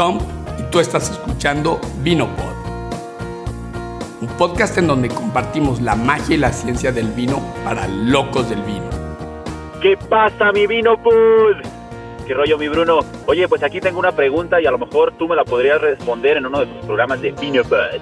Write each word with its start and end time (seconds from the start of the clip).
y 0.00 0.62
tú 0.70 0.80
estás 0.80 1.10
escuchando 1.10 1.78
VinoPod. 2.02 2.54
Un 4.22 4.28
podcast 4.38 4.78
en 4.78 4.86
donde 4.86 5.08
compartimos 5.08 5.82
la 5.82 5.94
magia 5.94 6.36
y 6.36 6.38
la 6.38 6.54
ciencia 6.54 6.90
del 6.90 7.08
vino 7.08 7.38
para 7.64 7.86
locos 7.86 8.48
del 8.48 8.62
vino. 8.62 8.86
¿Qué 9.82 9.98
pasa, 9.98 10.52
mi 10.52 10.66
VinoPod? 10.66 11.56
¿Qué 12.26 12.32
rollo, 12.32 12.56
mi 12.56 12.68
Bruno? 12.68 13.00
Oye, 13.26 13.46
pues 13.46 13.62
aquí 13.62 13.78
tengo 13.78 13.98
una 13.98 14.12
pregunta 14.12 14.58
y 14.58 14.64
a 14.64 14.70
lo 14.70 14.78
mejor 14.78 15.12
tú 15.18 15.28
me 15.28 15.36
la 15.36 15.44
podrías 15.44 15.78
responder 15.82 16.38
en 16.38 16.46
uno 16.46 16.60
de 16.60 16.66
tus 16.66 16.86
programas 16.86 17.20
de 17.20 17.32
VinoPod. 17.32 18.00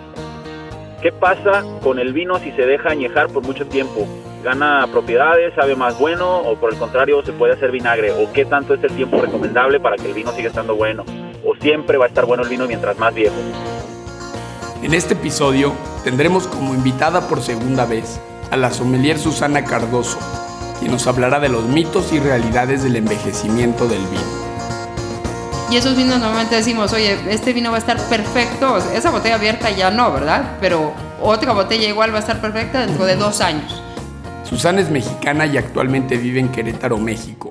¿Qué 1.03 1.11
pasa 1.11 1.65
con 1.83 1.99
el 1.99 2.13
vino 2.13 2.39
si 2.39 2.53
se 2.53 2.63
deja 2.63 2.91
añejar 2.91 3.27
por 3.27 3.43
mucho 3.43 3.67
tiempo? 3.67 4.07
¿Gana 4.45 4.87
propiedades, 4.93 5.53
sabe 5.55 5.75
más 5.75 5.99
bueno 5.99 6.43
o 6.43 6.55
por 6.55 6.73
el 6.73 6.79
contrario 6.79 7.25
se 7.25 7.33
puede 7.33 7.55
hacer 7.55 7.73
vinagre? 7.73 8.13
¿O 8.13 8.33
qué 8.33 8.45
tanto 8.45 8.75
es 8.75 8.85
el 8.85 8.93
tiempo 8.93 9.21
recomendable 9.21 9.81
para 9.81 9.97
que 9.97 10.07
el 10.07 10.15
vino 10.15 10.31
siga 10.31 10.51
estando 10.51 10.77
bueno? 10.77 11.05
¿O 11.45 11.55
siempre 11.61 11.99
va 11.99 12.07
a 12.07 12.09
estar 12.09 12.27
bueno 12.27 12.43
el 12.43 12.49
vino 12.49 12.67
mientras 12.67 12.99
más 12.99 13.15
viejo? 13.15 13.35
En 14.83 14.95
este 14.95 15.15
episodio 15.15 15.73
tendremos 16.05 16.47
como 16.47 16.75
invitada 16.75 17.29
por 17.29 17.43
segunda 17.43 17.85
vez 17.85 18.21
a 18.51 18.57
la 18.57 18.73
sommelier 18.73 19.19
Susana 19.19 19.65
Cardoso, 19.65 20.19
quien 20.79 20.93
nos 20.93 21.07
hablará 21.07 21.41
de 21.41 21.49
los 21.49 21.65
mitos 21.65 22.13
y 22.13 22.19
realidades 22.21 22.83
del 22.83 22.97
envejecimiento 22.97 23.89
del 23.89 24.05
vino. 24.07 24.49
Y 25.71 25.77
esos 25.77 25.97
vinos 25.97 26.19
normalmente 26.19 26.57
decimos, 26.57 26.93
oye, 26.93 27.19
este 27.29 27.53
vino 27.53 27.71
va 27.71 27.77
a 27.77 27.81
estar 27.81 27.99
perfecto, 28.09 28.79
esa 28.95 29.11
botella 29.11 29.35
abierta 29.35 29.71
ya 29.71 29.91
no, 29.91 30.11
¿verdad? 30.13 30.57
Pero 30.61 30.93
otra 31.21 31.53
botella 31.53 31.87
igual 31.89 32.13
va 32.13 32.17
a 32.17 32.21
estar 32.21 32.41
perfecta 32.41 32.87
dentro 32.87 33.05
de 33.05 33.17
dos 33.17 33.41
años. 33.41 33.83
Susana 34.49 34.81
es 34.81 34.91
mexicana 34.91 35.45
y 35.45 35.59
actualmente 35.59 36.17
vive 36.17 36.41
en 36.41 36.49
Querétaro, 36.49 36.97
México. 36.97 37.51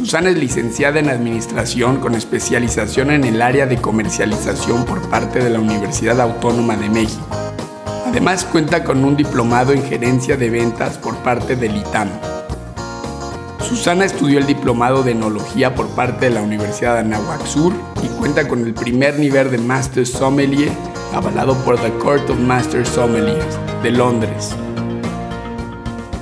Susana 0.00 0.30
es 0.30 0.38
licenciada 0.38 0.98
en 0.98 1.10
Administración 1.10 1.98
con 1.98 2.14
especialización 2.14 3.10
en 3.10 3.22
el 3.24 3.42
área 3.42 3.66
de 3.66 3.76
comercialización 3.76 4.86
por 4.86 5.06
parte 5.10 5.40
de 5.44 5.50
la 5.50 5.60
Universidad 5.60 6.22
Autónoma 6.22 6.74
de 6.74 6.88
México. 6.88 7.26
Además 8.06 8.46
cuenta 8.46 8.82
con 8.82 9.04
un 9.04 9.14
diplomado 9.14 9.74
en 9.74 9.82
gerencia 9.82 10.38
de 10.38 10.48
ventas 10.48 10.96
por 10.96 11.16
parte 11.16 11.54
del 11.54 11.76
ITAM. 11.76 12.08
Susana 13.60 14.06
estudió 14.06 14.38
el 14.38 14.46
diplomado 14.46 15.02
de 15.02 15.12
enología 15.12 15.74
por 15.74 15.86
parte 15.88 16.30
de 16.30 16.34
la 16.34 16.40
Universidad 16.40 16.94
de 16.94 17.00
Anáhuac 17.00 17.44
Sur 17.44 17.74
y 18.02 18.06
cuenta 18.18 18.48
con 18.48 18.64
el 18.64 18.72
primer 18.72 19.18
nivel 19.18 19.50
de 19.50 19.58
Master 19.58 20.06
Sommelier 20.06 20.72
avalado 21.12 21.54
por 21.62 21.78
The 21.78 21.92
Court 21.98 22.30
of 22.30 22.38
Master 22.38 22.86
Sommeliers 22.86 23.58
de 23.82 23.90
Londres. 23.90 24.56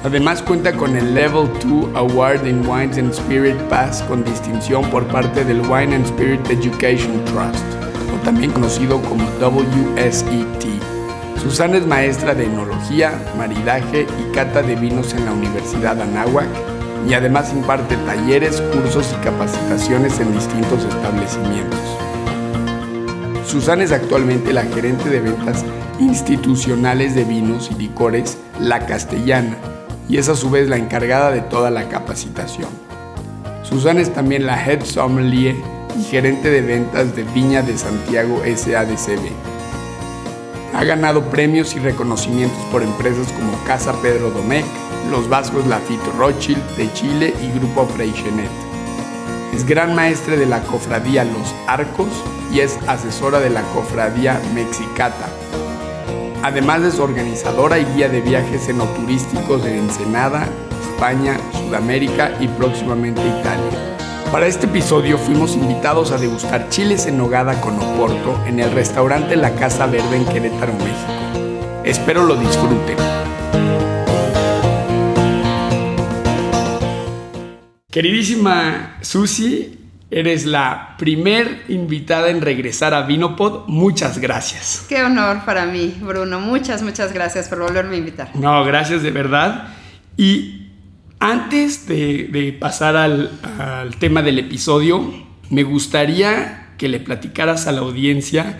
Además 0.04 0.42
cuenta 0.42 0.72
con 0.72 0.96
el 0.96 1.12
Level 1.12 1.50
2 1.60 1.96
Award 1.96 2.46
in 2.46 2.64
Wines 2.66 2.98
and 2.98 3.12
Spirit 3.12 3.56
Pass 3.68 4.00
con 4.02 4.24
distinción 4.24 4.88
por 4.90 5.04
parte 5.08 5.44
del 5.44 5.60
Wine 5.62 5.96
and 5.96 6.04
Spirit 6.06 6.40
Education 6.48 7.24
Trust, 7.24 7.64
o 8.14 8.24
también 8.24 8.52
conocido 8.52 9.02
como 9.02 9.24
WSET. 9.40 10.66
Susana 11.42 11.78
es 11.78 11.86
maestra 11.86 12.32
de 12.34 12.44
enología, 12.44 13.12
maridaje 13.36 14.06
y 14.20 14.32
cata 14.32 14.62
de 14.62 14.76
vinos 14.76 15.14
en 15.14 15.24
la 15.24 15.32
Universidad 15.32 16.00
Anáhuac 16.00 16.46
y 17.08 17.14
además 17.14 17.52
imparte 17.52 17.96
talleres, 17.96 18.60
cursos 18.72 19.12
y 19.18 19.24
capacitaciones 19.24 20.20
en 20.20 20.32
distintos 20.32 20.84
establecimientos. 20.84 21.80
Susana 23.46 23.82
es 23.82 23.90
actualmente 23.90 24.52
la 24.52 24.62
gerente 24.62 25.10
de 25.10 25.20
ventas 25.20 25.64
institucionales 25.98 27.16
de 27.16 27.24
vinos 27.24 27.68
y 27.72 27.74
licores 27.74 28.38
La 28.60 28.86
Castellana 28.86 29.56
y 30.08 30.16
es 30.16 30.28
a 30.28 30.36
su 30.36 30.50
vez 30.50 30.68
la 30.68 30.76
encargada 30.76 31.30
de 31.30 31.40
toda 31.42 31.70
la 31.70 31.88
capacitación. 31.88 32.68
Susana 33.62 34.00
es 34.00 34.12
también 34.12 34.46
la 34.46 34.64
Head 34.64 34.84
Sommelier 34.84 35.56
y 35.98 36.02
gerente 36.04 36.50
de 36.50 36.62
ventas 36.62 37.14
de 37.14 37.24
Viña 37.24 37.62
de 37.62 37.76
Santiago 37.76 38.40
SADCB. 38.44 39.30
Ha 40.74 40.84
ganado 40.84 41.28
premios 41.28 41.74
y 41.76 41.78
reconocimientos 41.80 42.58
por 42.70 42.82
empresas 42.82 43.30
como 43.32 43.52
Casa 43.66 43.92
Pedro 44.00 44.30
Domecq, 44.30 44.66
Los 45.10 45.28
Vascos 45.28 45.66
Lafitte 45.66 46.06
Rothschild 46.16 46.76
de 46.76 46.92
Chile 46.92 47.34
y 47.42 47.58
Grupo 47.58 47.86
Freixenet. 47.86 48.50
Es 49.54 49.66
gran 49.66 49.94
maestre 49.94 50.36
de 50.36 50.46
la 50.46 50.62
cofradía 50.62 51.24
Los 51.24 51.54
Arcos 51.66 52.08
y 52.52 52.60
es 52.60 52.78
asesora 52.86 53.40
de 53.40 53.50
la 53.50 53.62
cofradía 53.74 54.40
Mexicata. 54.54 55.28
Además 56.42 56.82
es 56.82 57.00
organizadora 57.00 57.78
y 57.78 57.84
guía 57.94 58.08
de 58.08 58.20
viajes 58.20 58.68
enoturísticos 58.68 59.64
de 59.64 59.76
Ensenada, 59.76 60.48
España, 60.80 61.36
Sudamérica 61.52 62.32
y 62.40 62.46
próximamente 62.46 63.20
Italia. 63.20 63.96
Para 64.30 64.46
este 64.46 64.66
episodio 64.66 65.18
fuimos 65.18 65.56
invitados 65.56 66.12
a 66.12 66.18
degustar 66.18 66.68
chiles 66.68 67.06
en 67.06 67.18
nogada 67.18 67.60
con 67.60 67.76
Oporto 67.76 68.40
en 68.46 68.60
el 68.60 68.70
restaurante 68.70 69.34
La 69.36 69.54
Casa 69.54 69.86
Verde 69.86 70.16
en 70.16 70.26
Querétaro, 70.26 70.74
México. 70.74 71.82
Espero 71.82 72.22
lo 72.22 72.36
disfruten. 72.36 72.96
Queridísima 77.90 78.98
Susi, 79.00 79.77
eres 80.10 80.46
la 80.46 80.96
primer 80.98 81.64
invitada 81.68 82.30
en 82.30 82.40
regresar 82.40 82.94
a 82.94 83.02
Vinopod. 83.02 83.66
Muchas 83.66 84.18
gracias. 84.18 84.86
Qué 84.88 85.02
honor 85.02 85.44
para 85.44 85.66
mí, 85.66 85.94
Bruno. 86.00 86.40
Muchas, 86.40 86.82
muchas 86.82 87.12
gracias 87.12 87.48
por 87.48 87.60
volverme 87.60 87.96
a 87.96 87.98
invitar. 87.98 88.30
No, 88.34 88.64
gracias 88.64 89.02
de 89.02 89.10
verdad. 89.10 89.68
Y 90.16 90.68
antes 91.20 91.86
de, 91.86 92.28
de 92.30 92.52
pasar 92.52 92.96
al, 92.96 93.30
al, 93.58 93.96
tema 93.96 94.22
del 94.22 94.38
episodio, 94.38 95.12
me 95.50 95.62
gustaría 95.62 96.68
que 96.78 96.88
le 96.88 97.00
platicaras 97.00 97.66
a 97.66 97.72
la 97.72 97.80
audiencia 97.80 98.58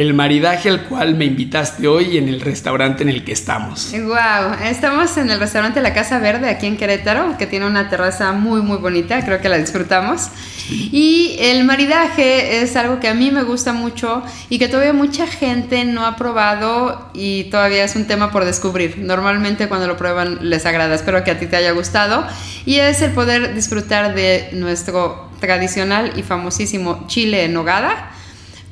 el 0.00 0.14
maridaje 0.14 0.70
al 0.70 0.84
cual 0.84 1.14
me 1.14 1.26
invitaste 1.26 1.86
hoy 1.86 2.16
en 2.16 2.26
el 2.26 2.40
restaurante 2.40 3.02
en 3.02 3.10
el 3.10 3.22
que 3.22 3.32
estamos. 3.32 3.92
Wow, 3.92 4.54
estamos 4.64 5.14
en 5.18 5.28
el 5.28 5.38
restaurante 5.38 5.82
La 5.82 5.92
Casa 5.92 6.18
Verde 6.18 6.48
aquí 6.48 6.64
en 6.64 6.78
Querétaro, 6.78 7.36
que 7.36 7.46
tiene 7.46 7.66
una 7.66 7.90
terraza 7.90 8.32
muy 8.32 8.62
muy 8.62 8.78
bonita, 8.78 9.22
creo 9.22 9.42
que 9.42 9.50
la 9.50 9.58
disfrutamos. 9.58 10.30
Y 10.70 11.36
el 11.38 11.64
maridaje 11.64 12.62
es 12.62 12.76
algo 12.76 12.98
que 12.98 13.08
a 13.08 13.14
mí 13.14 13.30
me 13.30 13.42
gusta 13.42 13.74
mucho 13.74 14.22
y 14.48 14.58
que 14.58 14.68
todavía 14.68 14.94
mucha 14.94 15.26
gente 15.26 15.84
no 15.84 16.06
ha 16.06 16.16
probado 16.16 17.10
y 17.12 17.44
todavía 17.50 17.84
es 17.84 17.94
un 17.94 18.06
tema 18.06 18.30
por 18.30 18.46
descubrir. 18.46 18.96
Normalmente 18.96 19.68
cuando 19.68 19.86
lo 19.86 19.98
prueban 19.98 20.48
les 20.48 20.64
agrada, 20.64 20.94
espero 20.94 21.22
que 21.24 21.32
a 21.32 21.38
ti 21.38 21.44
te 21.44 21.56
haya 21.56 21.72
gustado. 21.72 22.26
Y 22.64 22.76
es 22.76 23.02
el 23.02 23.10
poder 23.10 23.54
disfrutar 23.54 24.14
de 24.14 24.48
nuestro 24.54 25.28
tradicional 25.40 26.12
y 26.16 26.22
famosísimo 26.22 27.04
chile 27.06 27.44
en 27.44 27.52
nogada 27.52 28.12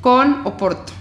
con 0.01 0.41
oporto. 0.47 0.98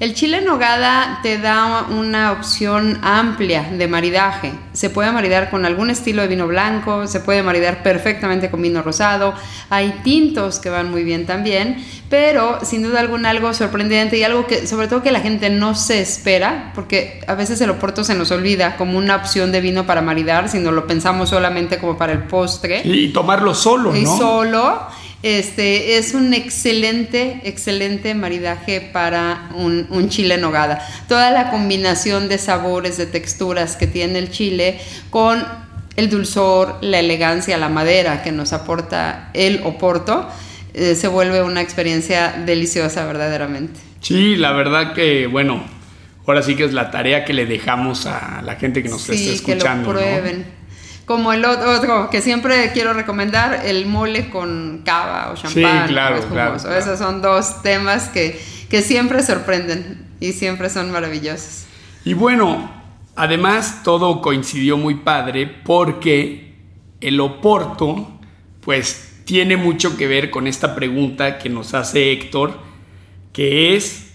El 0.00 0.14
chile 0.14 0.38
en 0.38 0.46
nogada 0.46 1.20
te 1.22 1.36
da 1.36 1.86
una 1.90 2.32
opción 2.32 2.98
amplia 3.02 3.64
de 3.70 3.86
maridaje. 3.86 4.54
Se 4.72 4.88
puede 4.88 5.12
maridar 5.12 5.50
con 5.50 5.66
algún 5.66 5.90
estilo 5.90 6.22
de 6.22 6.28
vino 6.28 6.46
blanco, 6.46 7.06
se 7.06 7.20
puede 7.20 7.42
maridar 7.42 7.82
perfectamente 7.82 8.50
con 8.50 8.62
vino 8.62 8.80
rosado. 8.80 9.34
Hay 9.68 10.00
tintos 10.02 10.58
que 10.58 10.70
van 10.70 10.90
muy 10.90 11.04
bien 11.04 11.26
también, 11.26 11.84
pero 12.08 12.60
sin 12.64 12.82
duda 12.82 13.00
alguna 13.00 13.28
algo 13.28 13.52
sorprendente 13.52 14.16
y 14.16 14.22
algo 14.22 14.46
que 14.46 14.66
sobre 14.66 14.88
todo 14.88 15.02
que 15.02 15.12
la 15.12 15.20
gente 15.20 15.50
no 15.50 15.74
se 15.74 16.00
espera, 16.00 16.72
porque 16.74 17.20
a 17.26 17.34
veces 17.34 17.60
el 17.60 17.68
oporto 17.68 18.02
se 18.02 18.14
nos 18.14 18.30
olvida 18.30 18.76
como 18.76 18.96
una 18.96 19.16
opción 19.16 19.52
de 19.52 19.60
vino 19.60 19.84
para 19.84 20.00
maridar, 20.00 20.48
sino 20.48 20.72
lo 20.72 20.86
pensamos 20.86 21.28
solamente 21.28 21.76
como 21.76 21.98
para 21.98 22.14
el 22.14 22.22
postre. 22.22 22.80
Y 22.86 23.12
tomarlo 23.12 23.54
solo, 23.54 23.92
¿no? 23.92 23.98
Y 23.98 24.06
solo. 24.06 24.80
Este 25.22 25.98
es 25.98 26.14
un 26.14 26.32
excelente, 26.32 27.42
excelente 27.44 28.14
maridaje 28.14 28.80
para 28.80 29.50
un, 29.54 29.86
un, 29.90 30.08
chile 30.08 30.36
en 30.36 30.40
nogada. 30.40 30.80
Toda 31.08 31.30
la 31.30 31.50
combinación 31.50 32.28
de 32.28 32.38
sabores, 32.38 32.96
de 32.96 33.04
texturas 33.04 33.76
que 33.76 33.86
tiene 33.86 34.18
el 34.18 34.30
chile 34.30 34.80
con 35.10 35.44
el 35.96 36.08
dulzor, 36.08 36.78
la 36.80 37.00
elegancia, 37.00 37.58
la 37.58 37.68
madera 37.68 38.22
que 38.22 38.32
nos 38.32 38.54
aporta 38.54 39.30
el 39.34 39.60
oporto, 39.64 40.26
eh, 40.72 40.94
se 40.94 41.08
vuelve 41.08 41.42
una 41.42 41.60
experiencia 41.60 42.42
deliciosa 42.46 43.04
verdaderamente. 43.04 43.78
Sí, 44.00 44.36
la 44.36 44.52
verdad 44.52 44.94
que, 44.94 45.26
bueno, 45.26 45.62
ahora 46.26 46.42
sí 46.42 46.54
que 46.54 46.64
es 46.64 46.72
la 46.72 46.90
tarea 46.90 47.24
que 47.26 47.34
le 47.34 47.44
dejamos 47.44 48.06
a 48.06 48.40
la 48.42 48.56
gente 48.56 48.82
que 48.82 48.88
nos 48.88 49.02
sí, 49.02 49.12
esté 49.12 49.34
escuchando. 49.34 49.88
Que 49.88 49.94
lo 49.94 50.00
prueben. 50.00 50.38
¿no? 50.38 50.59
Como 51.10 51.32
el 51.32 51.44
otro 51.44 52.08
que 52.08 52.22
siempre 52.22 52.70
quiero 52.72 52.92
recomendar, 52.92 53.62
el 53.64 53.86
mole 53.86 54.30
con 54.30 54.82
cava 54.84 55.32
o 55.32 55.34
champán. 55.34 55.88
Sí, 55.88 55.92
claro, 55.92 56.20
claro, 56.30 56.54
Esos 56.54 57.00
son 57.00 57.20
dos 57.20 57.62
temas 57.62 58.08
que, 58.10 58.40
que 58.68 58.80
siempre 58.80 59.20
sorprenden 59.24 60.06
y 60.20 60.34
siempre 60.34 60.70
son 60.70 60.92
maravillosos. 60.92 61.66
Y 62.04 62.14
bueno, 62.14 62.70
además 63.16 63.80
todo 63.82 64.20
coincidió 64.20 64.76
muy 64.76 64.98
padre 64.98 65.48
porque 65.48 66.54
el 67.00 67.18
Oporto, 67.18 68.20
pues 68.60 69.22
tiene 69.24 69.56
mucho 69.56 69.96
que 69.96 70.06
ver 70.06 70.30
con 70.30 70.46
esta 70.46 70.76
pregunta 70.76 71.38
que 71.38 71.48
nos 71.48 71.74
hace 71.74 72.12
Héctor, 72.12 72.56
que 73.32 73.74
es, 73.74 74.12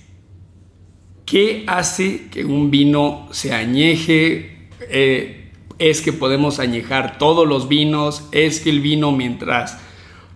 ¿qué 1.25 1.65
hace 1.67 2.27
que 2.29 2.45
un 2.45 2.71
vino 2.71 3.27
se 3.31 3.53
añeje? 3.53 4.69
Eh, 4.89 5.44
es 5.79 6.01
que 6.01 6.13
podemos 6.13 6.59
añejar 6.59 7.17
todos 7.17 7.47
los 7.47 7.67
vinos, 7.67 8.23
es 8.31 8.59
que 8.59 8.69
el 8.69 8.79
vino 8.79 9.11
mientras 9.11 9.77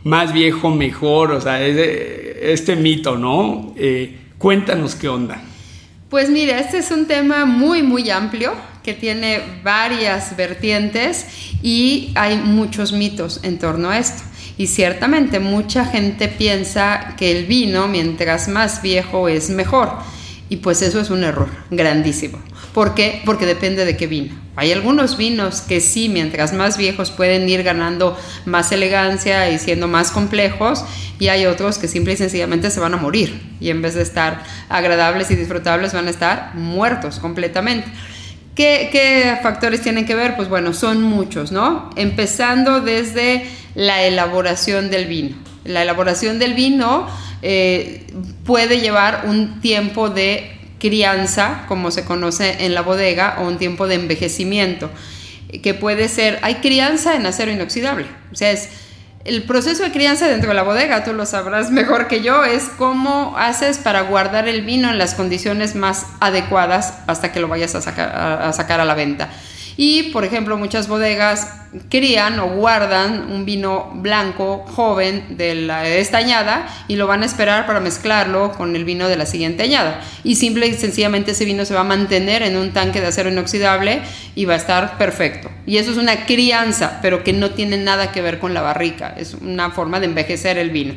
más 0.04 0.34
viejo 0.34 0.70
mejor, 0.70 1.32
o 1.32 1.42
sea, 1.42 1.66
este 1.66 2.76
mito, 2.76 3.18
¿no? 3.18 3.74
Eh, 3.78 4.18
cuéntanos 4.38 4.96
qué 4.96 5.10
onda. 5.10 5.42
Pues 6.10 6.30
mira, 6.30 6.60
este 6.60 6.80
es 6.80 6.90
un 6.90 7.06
tema 7.06 7.46
muy, 7.46 7.84
muy 7.84 8.10
amplio 8.10 8.54
que 8.84 8.94
tiene 8.94 9.42
varias 9.64 10.36
vertientes 10.36 11.28
y 11.62 12.12
hay 12.16 12.38
muchos 12.38 12.94
mitos 12.94 13.42
en 13.44 13.60
torno 13.60 13.90
a 13.92 14.00
esto. 14.00 14.24
Y 14.58 14.68
ciertamente 14.68 15.40
mucha 15.40 15.86
gente 15.86 16.28
piensa 16.28 17.16
que 17.18 17.32
el 17.38 17.46
vino, 17.46 17.88
mientras 17.88 18.48
más 18.48 18.82
viejo, 18.82 19.30
es 19.30 19.50
mejor. 19.50 19.94
Y 20.50 20.58
pues 20.58 20.82
eso 20.82 21.00
es 21.00 21.12
un 21.12 21.24
error 21.24 21.50
grandísimo. 21.70 22.40
¿Por 22.80 22.96
qué? 22.96 23.22
Porque 23.26 23.46
depende 23.46 23.84
de 23.84 23.98
qué 23.98 24.08
vino. 24.08 24.34
Hay 24.56 24.72
algunos 24.72 25.18
vinos 25.18 25.60
que 25.60 25.82
sí, 25.82 26.08
mientras 26.08 26.54
más 26.54 26.78
viejos 26.78 27.12
pueden 27.12 27.50
ir 27.50 27.62
ganando 27.62 28.18
más 28.46 28.72
elegancia 28.72 29.50
y 29.50 29.60
siendo 29.60 29.90
más 29.90 30.12
complejos, 30.12 30.86
y 31.20 31.28
hay 31.28 31.46
otros 31.46 31.78
que 31.78 31.90
simple 31.90 32.14
y 32.14 32.16
sencillamente 32.16 32.72
se 32.72 32.80
van 32.80 32.94
a 32.94 32.96
morir 32.96 33.42
y 33.60 33.70
en 33.70 33.82
vez 33.82 33.96
de 33.96 34.02
estar 34.02 34.44
agradables 34.70 35.30
y 35.30 35.36
disfrutables 35.36 35.92
van 35.92 36.08
a 36.08 36.10
estar 36.10 36.56
muertos 36.56 37.20
completamente. 37.20 37.86
¿Qué, 38.56 38.88
¿Qué, 38.94 39.38
factores 39.44 39.82
tienen 39.82 40.06
que 40.06 40.16
ver? 40.16 40.38
Pues 40.38 40.48
bueno, 40.48 40.72
son 40.74 41.04
muchos, 41.04 41.52
¿no? 41.52 41.90
Empezando 41.98 42.80
desde 42.80 43.44
la 43.76 44.04
elaboración 44.04 44.90
del 44.90 45.08
vino. 45.08 45.36
La 45.66 45.82
elaboración 45.82 46.40
del 46.40 46.54
vino 46.54 47.10
eh, 47.42 48.08
puede 48.46 48.80
llevar 48.80 49.26
un 49.28 49.60
tiempo 49.60 50.10
de 50.10 50.59
crianza, 50.80 51.66
como 51.68 51.92
se 51.92 52.06
conoce 52.06 52.66
en 52.66 52.74
la 52.74 52.82
bodega, 52.82 53.38
o 53.40 53.48
un 53.48 53.58
tiempo 53.58 53.88
de 53.88 53.96
envejecimiento, 53.96 54.90
que 55.62 55.74
puede 55.74 56.10
ser, 56.10 56.40
hay 56.42 56.56
crianza 56.56 57.16
en 57.16 57.26
acero 57.26 57.52
inoxidable, 57.52 58.06
o 58.32 58.36
sea, 58.36 58.52
es 58.52 58.70
el 59.26 59.44
proceso 59.44 59.84
de 59.84 59.92
crianza 59.92 60.28
dentro 60.28 60.50
de 60.50 60.56
la 60.56 60.64
bodega, 60.64 61.04
tú 61.04 61.14
lo 61.14 61.26
sabrás 61.26 61.72
mejor 61.72 62.08
que 62.08 62.22
yo, 62.22 62.46
es 62.46 62.64
cómo 62.78 63.36
haces 63.38 63.78
para 63.78 64.02
guardar 64.02 64.48
el 64.48 64.62
vino 64.62 64.90
en 64.90 64.98
las 64.98 65.16
condiciones 65.16 65.76
más 65.76 66.06
adecuadas 66.20 66.94
hasta 67.08 67.32
que 67.32 67.40
lo 67.40 67.48
vayas 67.48 67.76
a 67.76 67.82
sacar 67.82 68.16
a, 68.16 68.54
sacar 68.54 68.80
a 68.80 68.86
la 68.86 68.96
venta. 68.96 69.30
Y, 69.82 70.12
por 70.12 70.26
ejemplo, 70.26 70.58
muchas 70.58 70.90
bodegas 70.90 71.54
crían 71.90 72.38
o 72.42 72.50
guardan 72.50 73.32
un 73.32 73.46
vino 73.46 73.90
blanco 73.94 74.66
joven 74.68 75.38
de 75.38 75.56
la 75.56 75.88
esta 75.88 76.18
añada 76.18 76.68
y 76.90 76.98
lo 76.98 77.08
van 77.08 77.24
a 77.24 77.26
esperar 77.26 77.66
para 77.66 77.80
mezclarlo 77.80 78.52
con 78.52 78.76
el 78.76 78.84
vino 78.84 79.08
de 79.08 79.16
la 79.16 79.26
siguiente 79.26 79.64
añada. 79.64 80.02
Y 80.26 80.36
simple 80.36 80.68
y 80.68 80.74
sencillamente 80.74 81.32
ese 81.32 81.46
vino 81.46 81.64
se 81.64 81.74
va 81.74 81.80
a 81.80 81.86
mantener 81.86 82.44
en 82.44 82.58
un 82.58 82.74
tanque 82.74 83.00
de 83.00 83.08
acero 83.08 83.30
inoxidable 83.30 84.02
y 84.36 84.44
va 84.44 84.56
a 84.56 84.58
estar 84.58 84.98
perfecto. 84.98 85.50
Y 85.66 85.78
eso 85.78 85.92
es 85.92 85.98
una 85.98 86.26
crianza, 86.26 87.00
pero 87.02 87.24
que 87.24 87.32
no 87.32 87.52
tiene 87.52 87.78
nada 87.78 88.12
que 88.12 88.22
ver 88.22 88.40
con 88.40 88.54
la 88.54 88.62
barrica. 88.62 89.16
Es 89.18 89.34
una 89.34 89.72
forma 89.72 90.02
de 90.02 90.08
envejecer 90.08 90.58
el 90.58 90.72
vino. 90.72 90.96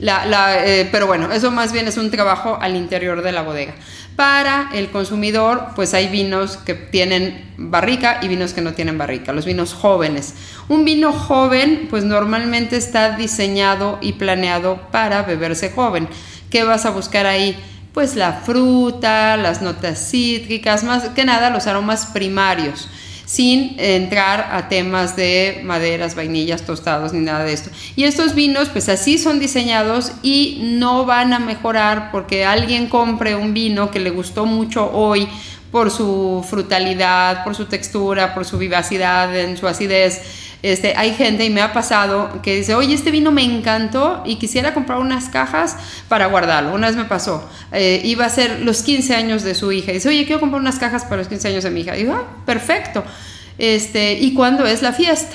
Eh, 0.00 0.88
pero 0.92 1.06
bueno, 1.06 1.32
eso 1.32 1.50
más 1.50 1.72
bien 1.72 1.88
es 1.88 1.96
un 1.96 2.10
trabajo 2.10 2.58
al 2.60 2.76
interior 2.76 3.22
de 3.22 3.32
la 3.32 3.40
bodega. 3.40 3.74
Para 4.18 4.70
el 4.72 4.90
consumidor, 4.90 5.68
pues 5.76 5.94
hay 5.94 6.08
vinos 6.08 6.56
que 6.56 6.74
tienen 6.74 7.52
barrica 7.56 8.18
y 8.20 8.26
vinos 8.26 8.52
que 8.52 8.60
no 8.60 8.72
tienen 8.72 8.98
barrica, 8.98 9.32
los 9.32 9.44
vinos 9.44 9.74
jóvenes. 9.74 10.34
Un 10.68 10.84
vino 10.84 11.12
joven, 11.12 11.86
pues 11.88 12.02
normalmente 12.02 12.76
está 12.76 13.16
diseñado 13.16 13.96
y 14.00 14.14
planeado 14.14 14.80
para 14.90 15.22
beberse 15.22 15.70
joven. 15.70 16.08
¿Qué 16.50 16.64
vas 16.64 16.84
a 16.84 16.90
buscar 16.90 17.26
ahí? 17.26 17.56
Pues 17.94 18.16
la 18.16 18.32
fruta, 18.32 19.36
las 19.36 19.62
notas 19.62 20.10
cítricas, 20.10 20.82
más 20.82 21.10
que 21.10 21.24
nada 21.24 21.50
los 21.50 21.68
aromas 21.68 22.06
primarios 22.06 22.88
sin 23.28 23.76
entrar 23.78 24.48
a 24.52 24.70
temas 24.70 25.14
de 25.14 25.60
maderas, 25.62 26.14
vainillas, 26.14 26.62
tostados 26.62 27.12
ni 27.12 27.20
nada 27.20 27.44
de 27.44 27.52
esto. 27.52 27.68
Y 27.94 28.04
estos 28.04 28.34
vinos 28.34 28.70
pues 28.70 28.88
así 28.88 29.18
son 29.18 29.38
diseñados 29.38 30.12
y 30.22 30.60
no 30.62 31.04
van 31.04 31.34
a 31.34 31.38
mejorar 31.38 32.08
porque 32.10 32.46
alguien 32.46 32.88
compre 32.88 33.36
un 33.36 33.52
vino 33.52 33.90
que 33.90 34.00
le 34.00 34.08
gustó 34.08 34.46
mucho 34.46 34.90
hoy 34.90 35.28
por 35.70 35.90
su 35.90 36.42
frutalidad, 36.48 37.44
por 37.44 37.54
su 37.54 37.66
textura, 37.66 38.32
por 38.34 38.46
su 38.46 38.56
vivacidad, 38.56 39.38
en 39.38 39.58
su 39.58 39.68
acidez. 39.68 40.22
Este, 40.62 40.94
hay 40.96 41.14
gente, 41.14 41.44
y 41.44 41.50
me 41.50 41.60
ha 41.60 41.72
pasado, 41.72 42.42
que 42.42 42.56
dice, 42.56 42.74
oye, 42.74 42.94
este 42.94 43.10
vino 43.12 43.30
me 43.30 43.44
encantó 43.44 44.22
y 44.26 44.36
quisiera 44.36 44.74
comprar 44.74 44.98
unas 44.98 45.28
cajas 45.28 45.76
para 46.08 46.26
guardarlo. 46.26 46.74
Una 46.74 46.88
vez 46.88 46.96
me 46.96 47.04
pasó, 47.04 47.48
eh, 47.72 48.00
iba 48.04 48.24
a 48.24 48.28
ser 48.28 48.60
los 48.60 48.82
15 48.82 49.14
años 49.14 49.44
de 49.44 49.54
su 49.54 49.70
hija. 49.70 49.92
Dice, 49.92 50.08
oye, 50.08 50.24
quiero 50.24 50.40
comprar 50.40 50.60
unas 50.60 50.78
cajas 50.78 51.04
para 51.04 51.18
los 51.18 51.28
15 51.28 51.48
años 51.48 51.64
de 51.64 51.70
mi 51.70 51.82
hija. 51.82 51.92
Digo, 51.92 52.12
ah, 52.14 52.24
perfecto. 52.44 53.04
Este, 53.56 54.14
¿Y 54.14 54.34
cuándo 54.34 54.66
es 54.66 54.82
la 54.82 54.92
fiesta? 54.92 55.34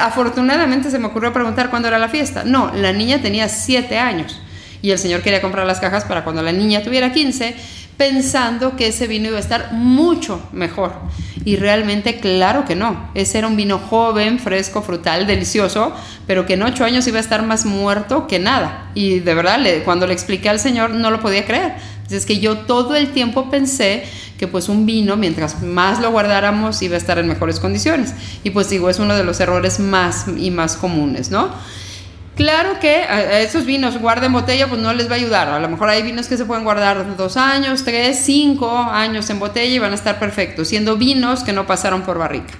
afortunadamente 0.00 0.90
se 0.90 0.98
me 0.98 1.06
ocurrió 1.06 1.32
preguntar 1.32 1.70
cuándo 1.70 1.88
era 1.88 1.98
la 1.98 2.08
fiesta. 2.08 2.44
No, 2.44 2.72
la 2.74 2.92
niña 2.92 3.20
tenía 3.22 3.48
7 3.48 3.98
años 3.98 4.40
y 4.80 4.90
el 4.90 4.98
señor 4.98 5.22
quería 5.22 5.40
comprar 5.40 5.66
las 5.66 5.80
cajas 5.80 6.04
para 6.04 6.24
cuando 6.24 6.42
la 6.42 6.52
niña 6.52 6.82
tuviera 6.82 7.12
15 7.12 7.56
pensando 7.98 8.76
que 8.76 8.86
ese 8.86 9.06
vino 9.06 9.28
iba 9.28 9.36
a 9.36 9.40
estar 9.40 9.72
mucho 9.72 10.40
mejor. 10.52 10.92
Y 11.44 11.56
realmente, 11.56 12.20
claro 12.20 12.64
que 12.64 12.76
no. 12.76 13.10
Ese 13.14 13.38
era 13.38 13.48
un 13.48 13.56
vino 13.56 13.78
joven, 13.78 14.38
fresco, 14.38 14.82
frutal, 14.82 15.26
delicioso, 15.26 15.92
pero 16.26 16.46
que 16.46 16.54
en 16.54 16.62
ocho 16.62 16.84
años 16.84 17.06
iba 17.08 17.18
a 17.18 17.20
estar 17.20 17.42
más 17.44 17.66
muerto 17.66 18.26
que 18.26 18.38
nada. 18.38 18.90
Y 18.94 19.18
de 19.18 19.34
verdad, 19.34 19.58
cuando 19.84 20.06
le 20.06 20.12
expliqué 20.14 20.48
al 20.48 20.60
Señor, 20.60 20.90
no 20.90 21.10
lo 21.10 21.20
podía 21.20 21.44
creer. 21.44 21.74
Es 22.08 22.24
que 22.24 22.38
yo 22.38 22.58
todo 22.58 22.96
el 22.96 23.08
tiempo 23.12 23.50
pensé 23.50 24.04
que 24.38 24.46
pues 24.46 24.68
un 24.68 24.86
vino, 24.86 25.16
mientras 25.16 25.60
más 25.62 26.00
lo 26.00 26.10
guardáramos, 26.10 26.80
iba 26.82 26.94
a 26.94 26.98
estar 26.98 27.18
en 27.18 27.26
mejores 27.26 27.58
condiciones. 27.58 28.14
Y 28.44 28.50
pues 28.50 28.70
digo, 28.70 28.88
es 28.88 29.00
uno 29.00 29.16
de 29.16 29.24
los 29.24 29.40
errores 29.40 29.80
más 29.80 30.26
y 30.36 30.50
más 30.50 30.76
comunes, 30.76 31.30
¿no? 31.30 31.50
Claro 32.38 32.78
que 32.78 33.02
a 33.02 33.40
esos 33.40 33.64
vinos 33.64 33.98
guarden 33.98 34.32
botella 34.32 34.68
pues 34.68 34.80
no 34.80 34.92
les 34.92 35.08
va 35.08 35.14
a 35.14 35.16
ayudar. 35.16 35.48
A 35.48 35.58
lo 35.58 35.68
mejor 35.68 35.88
hay 35.88 36.04
vinos 36.04 36.28
que 36.28 36.36
se 36.36 36.44
pueden 36.44 36.62
guardar 36.62 37.16
dos 37.16 37.36
años, 37.36 37.82
tres, 37.82 38.20
cinco 38.24 38.78
años 38.78 39.28
en 39.30 39.40
botella 39.40 39.74
y 39.74 39.80
van 39.80 39.90
a 39.90 39.96
estar 39.96 40.20
perfectos, 40.20 40.68
siendo 40.68 40.96
vinos 40.96 41.42
que 41.42 41.52
no 41.52 41.66
pasaron 41.66 42.02
por 42.02 42.16
barrica. 42.16 42.54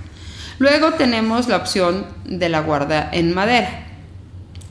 Luego 0.59 0.95
tenemos 0.95 1.47
la 1.47 1.59
opción 1.59 2.07
de 2.25 2.49
la 2.49 2.59
guarda 2.59 3.09
en 3.13 3.33
madera. 3.33 3.87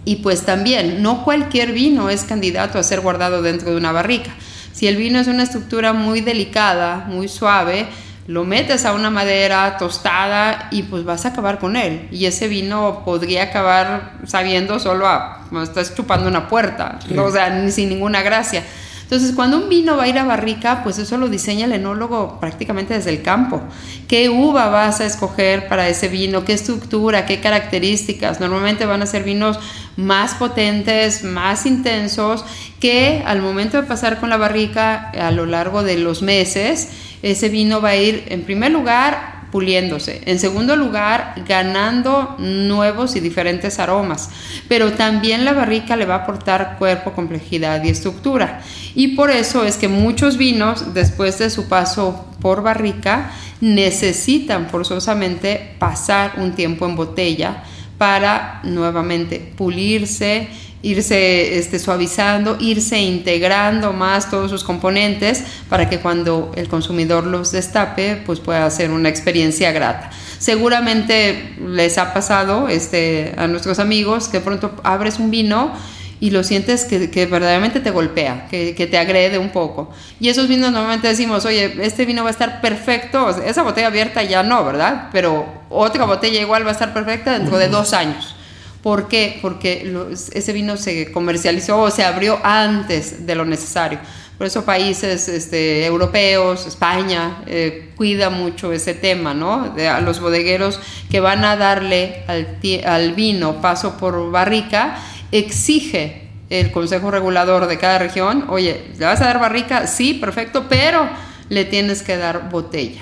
Y 0.04 0.18
pues 0.18 0.42
también, 0.42 1.02
no 1.02 1.24
cualquier 1.24 1.72
vino 1.72 2.10
es 2.10 2.26
candidato 2.26 2.78
a 2.78 2.84
ser 2.84 3.00
guardado 3.00 3.42
dentro 3.42 3.72
de 3.72 3.78
una 3.78 3.94
barrica. 3.94 4.32
Si 4.74 4.88
el 4.88 4.98
vino 4.98 5.20
es 5.20 5.28
una 5.28 5.44
estructura 5.44 5.94
muy 5.94 6.20
delicada, 6.20 7.06
muy 7.08 7.30
suave, 7.30 7.88
lo 8.28 8.44
metes 8.44 8.86
a 8.86 8.94
una 8.94 9.10
madera 9.10 9.78
tostada 9.78 10.68
y 10.70 10.84
pues 10.84 11.06
vas 11.06 11.26
a 11.26 11.30
acabar 11.30 11.60
con 11.60 11.78
él. 11.78 12.10
Y 12.12 12.26
ese 12.26 12.48
vino 12.48 13.04
podría 13.06 13.44
acabar 13.44 14.14
sabiendo 14.26 14.80
solo 14.80 15.08
a, 15.08 15.46
como 15.48 15.64
estás 15.64 15.96
chupando 15.96 16.28
una 16.28 16.50
puerta, 16.50 17.00
o 17.18 17.32
sea, 17.32 17.70
sin 17.72 17.90
ninguna 17.90 18.22
gracia. 18.22 18.64
Entonces, 19.08 19.32
cuando 19.34 19.56
un 19.56 19.70
vino 19.70 19.96
va 19.96 20.04
a 20.04 20.08
ir 20.10 20.18
a 20.18 20.26
barrica, 20.26 20.84
pues 20.84 21.00
eso 21.00 21.18
lo 21.18 21.30
diseña 21.30 21.64
el 21.64 21.72
enólogo 21.72 22.42
prácticamente 22.42 22.94
desde 22.94 23.10
el 23.12 23.22
campo. 23.22 23.62
¿Qué 24.10 24.28
uva 24.28 24.68
vas 24.68 25.00
a 25.00 25.06
escoger 25.06 25.70
para 25.70 25.88
ese 25.88 26.10
vino? 26.10 26.44
¿Qué 26.44 26.52
estructura? 26.52 27.26
¿Qué 27.26 27.40
características? 27.40 28.42
Normalmente 28.42 28.86
van 28.86 29.02
a 29.02 29.06
ser 29.06 29.24
vinos 29.24 29.62
más 29.96 30.34
potentes, 30.34 31.24
más 31.24 31.66
intensos, 31.66 32.44
que 32.82 33.24
al 33.26 33.42
momento 33.42 33.82
de 33.82 33.88
pasar 33.88 34.20
con 34.20 34.30
la 34.30 34.36
barrica 34.36 35.10
a 35.12 35.32
lo 35.32 35.46
largo 35.46 35.84
de 35.84 35.98
los 35.98 36.22
meses, 36.22 36.90
ese 37.22 37.48
vino 37.48 37.80
va 37.80 37.90
a 37.90 37.96
ir 37.96 38.26
en 38.28 38.44
primer 38.44 38.72
lugar 38.74 39.37
puliéndose, 39.52 40.22
en 40.26 40.40
segundo 40.40 40.76
lugar 40.76 41.36
ganando 41.48 42.36
nuevos 42.40 43.16
y 43.16 43.20
diferentes 43.20 43.80
aromas, 43.80 44.30
pero 44.68 44.94
también 44.94 45.46
la 45.46 45.54
barrica 45.54 45.96
le 45.96 46.06
va 46.06 46.16
a 46.16 46.24
aportar 46.24 46.76
cuerpo, 46.78 47.14
complejidad 47.14 47.84
y 47.84 47.90
estructura. 47.90 48.62
Y 48.96 49.10
por 49.10 49.32
eso 49.32 49.64
es 49.64 49.78
que 49.78 49.88
muchos 49.88 50.38
vinos 50.38 50.94
después 50.94 51.40
de 51.40 51.50
su 51.50 51.68
paso 51.68 52.26
por 52.42 52.62
barrica 52.62 53.32
necesitan 53.62 54.68
forzosamente 54.70 55.76
pasar 55.80 56.34
un 56.38 56.54
tiempo 56.54 56.86
en 56.86 56.96
botella 56.96 57.64
para 57.98 58.62
nuevamente 58.64 59.54
pulirse, 59.56 60.48
irse 60.82 61.58
este, 61.58 61.80
suavizando, 61.80 62.58
irse 62.60 63.00
integrando 63.00 63.94
más 63.94 64.30
todos 64.30 64.52
sus 64.52 64.64
componentes 64.64 65.44
para 65.70 65.90
que 65.90 66.00
cuando 66.00 66.52
el 66.56 66.68
consumidor 66.68 67.26
los 67.26 67.52
destape, 67.52 68.22
pues 68.26 68.40
pueda 68.40 68.70
ser 68.70 68.92
una 68.92 69.10
experiencia 69.10 69.72
grata. 69.72 70.12
Seguramente 70.38 71.56
les 71.66 71.98
ha 71.98 72.14
pasado 72.14 72.68
este, 72.68 73.34
a 73.38 73.48
nuestros 73.48 73.80
amigos 73.80 74.28
que 74.28 74.40
pronto 74.40 74.76
abres 74.84 75.20
un 75.20 75.32
vino 75.32 75.74
y 76.20 76.32
lo 76.32 76.44
sientes 76.44 76.86
que, 76.86 77.12
que 77.12 77.26
verdaderamente 77.26 77.80
te 77.80 77.92
golpea, 77.92 78.48
que, 78.50 78.74
que, 78.76 78.88
te 78.88 78.98
agrede 78.98 79.38
un 79.38 79.50
poco. 79.50 79.92
Y 80.20 80.30
esos 80.30 80.48
vinos 80.48 80.72
normalmente 80.72 81.08
decimos, 81.08 81.46
oye, 81.46 81.78
este 81.82 82.06
vino 82.06 82.24
va 82.24 82.30
a 82.30 82.32
estar 82.32 82.60
perfecto, 82.62 83.30
esa 83.30 83.62
botella 83.62 83.88
abierta 83.88 84.24
ya 84.24 84.42
no, 84.42 84.64
¿verdad? 84.66 85.10
Pero 85.12 85.46
otra 85.70 86.06
botella 86.06 86.42
igual 86.42 86.66
va 86.66 86.70
a 86.70 86.74
estar 86.74 86.94
perfecta 86.94 87.38
dentro 87.38 87.58
de 87.58 87.68
dos 87.68 87.94
años. 87.94 88.37
¿Por 88.82 89.08
qué? 89.08 89.40
Porque 89.42 89.92
ese 90.34 90.54
vino 90.54 90.78
se 90.78 91.12
comercializó 91.12 91.80
o 91.82 91.92
se 91.92 92.04
abrió 92.04 92.40
antes 92.44 93.26
de 93.26 93.36
lo 93.36 93.46
necesario. 93.46 94.00
Por 94.38 94.46
eso 94.46 94.66
países 94.66 95.28
este, 95.30 95.84
europeos, 95.86 96.68
España, 96.68 97.42
eh, 97.48 97.90
cuida 97.96 98.30
mucho 98.30 98.72
ese 98.72 98.94
tema, 98.94 99.34
¿no? 99.34 99.72
De 99.72 99.88
a 99.88 100.00
los 100.00 100.20
bodegueros 100.20 100.80
que 101.10 101.20
van 101.20 101.44
a 101.44 101.56
darle 101.56 102.24
al, 102.28 102.60
al, 102.86 103.14
vino 103.14 103.62
paso 103.62 103.98
por 103.98 104.30
barrica, 104.30 105.00
exige 105.32 106.30
el 106.52 106.72
Consejo 106.72 107.10
Regulador 107.10 107.66
de 107.66 107.80
cada 107.80 107.98
región, 107.98 108.46
oye, 108.50 108.92
¿le 109.00 109.06
vas 109.06 109.22
a 109.22 109.26
dar 109.26 109.40
barrica? 109.40 109.88
Sí, 109.88 110.14
perfecto, 110.14 110.66
pero 110.70 111.10
le 111.50 111.66
tienes 111.66 112.04
que 112.04 112.16
dar 112.18 112.50
botella. 112.52 113.02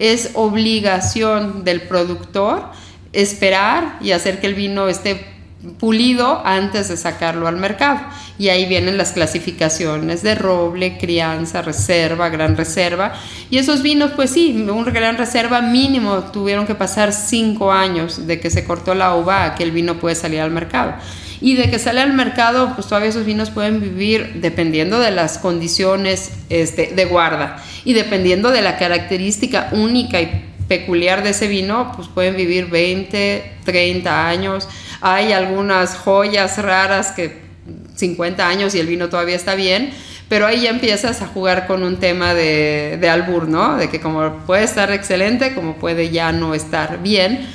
Es 0.00 0.30
obligación 0.34 1.62
del 1.62 1.82
productor 1.82 2.64
esperar 3.14 3.98
y 4.00 4.12
hacer 4.12 4.40
que 4.40 4.46
el 4.46 4.54
vino 4.54 4.88
esté 4.88 5.34
pulido 5.78 6.42
antes 6.44 6.88
de 6.88 6.96
sacarlo 6.96 7.48
al 7.48 7.56
mercado. 7.56 8.00
Y 8.38 8.48
ahí 8.48 8.66
vienen 8.66 8.98
las 8.98 9.12
clasificaciones 9.12 10.22
de 10.22 10.34
roble, 10.34 10.98
crianza, 10.98 11.62
reserva, 11.62 12.28
gran 12.28 12.56
reserva. 12.56 13.14
Y 13.50 13.58
esos 13.58 13.82
vinos, 13.82 14.12
pues 14.14 14.30
sí, 14.30 14.66
un 14.68 14.84
gran 14.84 15.16
reserva 15.16 15.62
mínimo 15.62 16.24
tuvieron 16.32 16.66
que 16.66 16.74
pasar 16.74 17.12
cinco 17.12 17.72
años 17.72 18.26
de 18.26 18.40
que 18.40 18.50
se 18.50 18.64
cortó 18.64 18.94
la 18.94 19.14
uva 19.14 19.44
a 19.44 19.54
que 19.54 19.62
el 19.62 19.70
vino 19.70 19.98
puede 19.98 20.14
salir 20.14 20.40
al 20.40 20.50
mercado. 20.50 20.94
Y 21.40 21.56
de 21.56 21.70
que 21.70 21.78
sale 21.78 22.00
al 22.00 22.12
mercado, 22.14 22.72
pues 22.74 22.86
todavía 22.86 23.10
esos 23.10 23.26
vinos 23.26 23.50
pueden 23.50 23.80
vivir 23.80 24.34
dependiendo 24.36 24.98
de 24.98 25.10
las 25.10 25.38
condiciones 25.38 26.32
este, 26.48 26.92
de 26.94 27.04
guarda 27.04 27.62
y 27.84 27.92
dependiendo 27.92 28.50
de 28.50 28.62
la 28.62 28.78
característica 28.78 29.68
única 29.72 30.20
y 30.22 30.53
peculiar 30.68 31.22
de 31.22 31.30
ese 31.30 31.48
vino, 31.48 31.92
pues 31.96 32.08
pueden 32.08 32.36
vivir 32.36 32.66
20, 32.66 33.58
30 33.64 34.28
años. 34.28 34.68
Hay 35.00 35.32
algunas 35.32 35.96
joyas 35.96 36.58
raras 36.58 37.12
que 37.12 37.42
50 37.94 38.46
años 38.46 38.74
y 38.74 38.80
el 38.80 38.86
vino 38.86 39.08
todavía 39.08 39.36
está 39.36 39.54
bien, 39.54 39.92
pero 40.28 40.46
ahí 40.46 40.62
ya 40.62 40.70
empiezas 40.70 41.22
a 41.22 41.26
jugar 41.26 41.66
con 41.66 41.82
un 41.82 41.98
tema 41.98 42.34
de, 42.34 42.98
de 43.00 43.08
albur, 43.08 43.48
¿no? 43.48 43.76
De 43.76 43.88
que 43.88 44.00
como 44.00 44.38
puede 44.46 44.64
estar 44.64 44.90
excelente, 44.90 45.54
como 45.54 45.76
puede 45.76 46.10
ya 46.10 46.32
no 46.32 46.54
estar 46.54 47.02
bien. 47.02 47.46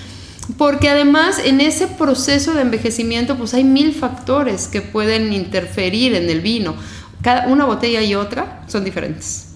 Porque 0.57 0.89
además 0.89 1.39
en 1.43 1.61
ese 1.61 1.87
proceso 1.87 2.53
de 2.53 2.61
envejecimiento 2.61 3.37
pues 3.37 3.53
hay 3.53 3.63
mil 3.63 3.93
factores 3.93 4.67
que 4.67 4.81
pueden 4.81 5.33
interferir 5.33 6.15
en 6.15 6.29
el 6.29 6.41
vino. 6.41 6.75
Cada, 7.21 7.47
una 7.47 7.65
botella 7.65 8.01
y 8.01 8.15
otra 8.15 8.63
son 8.67 8.83
diferentes 8.83 9.48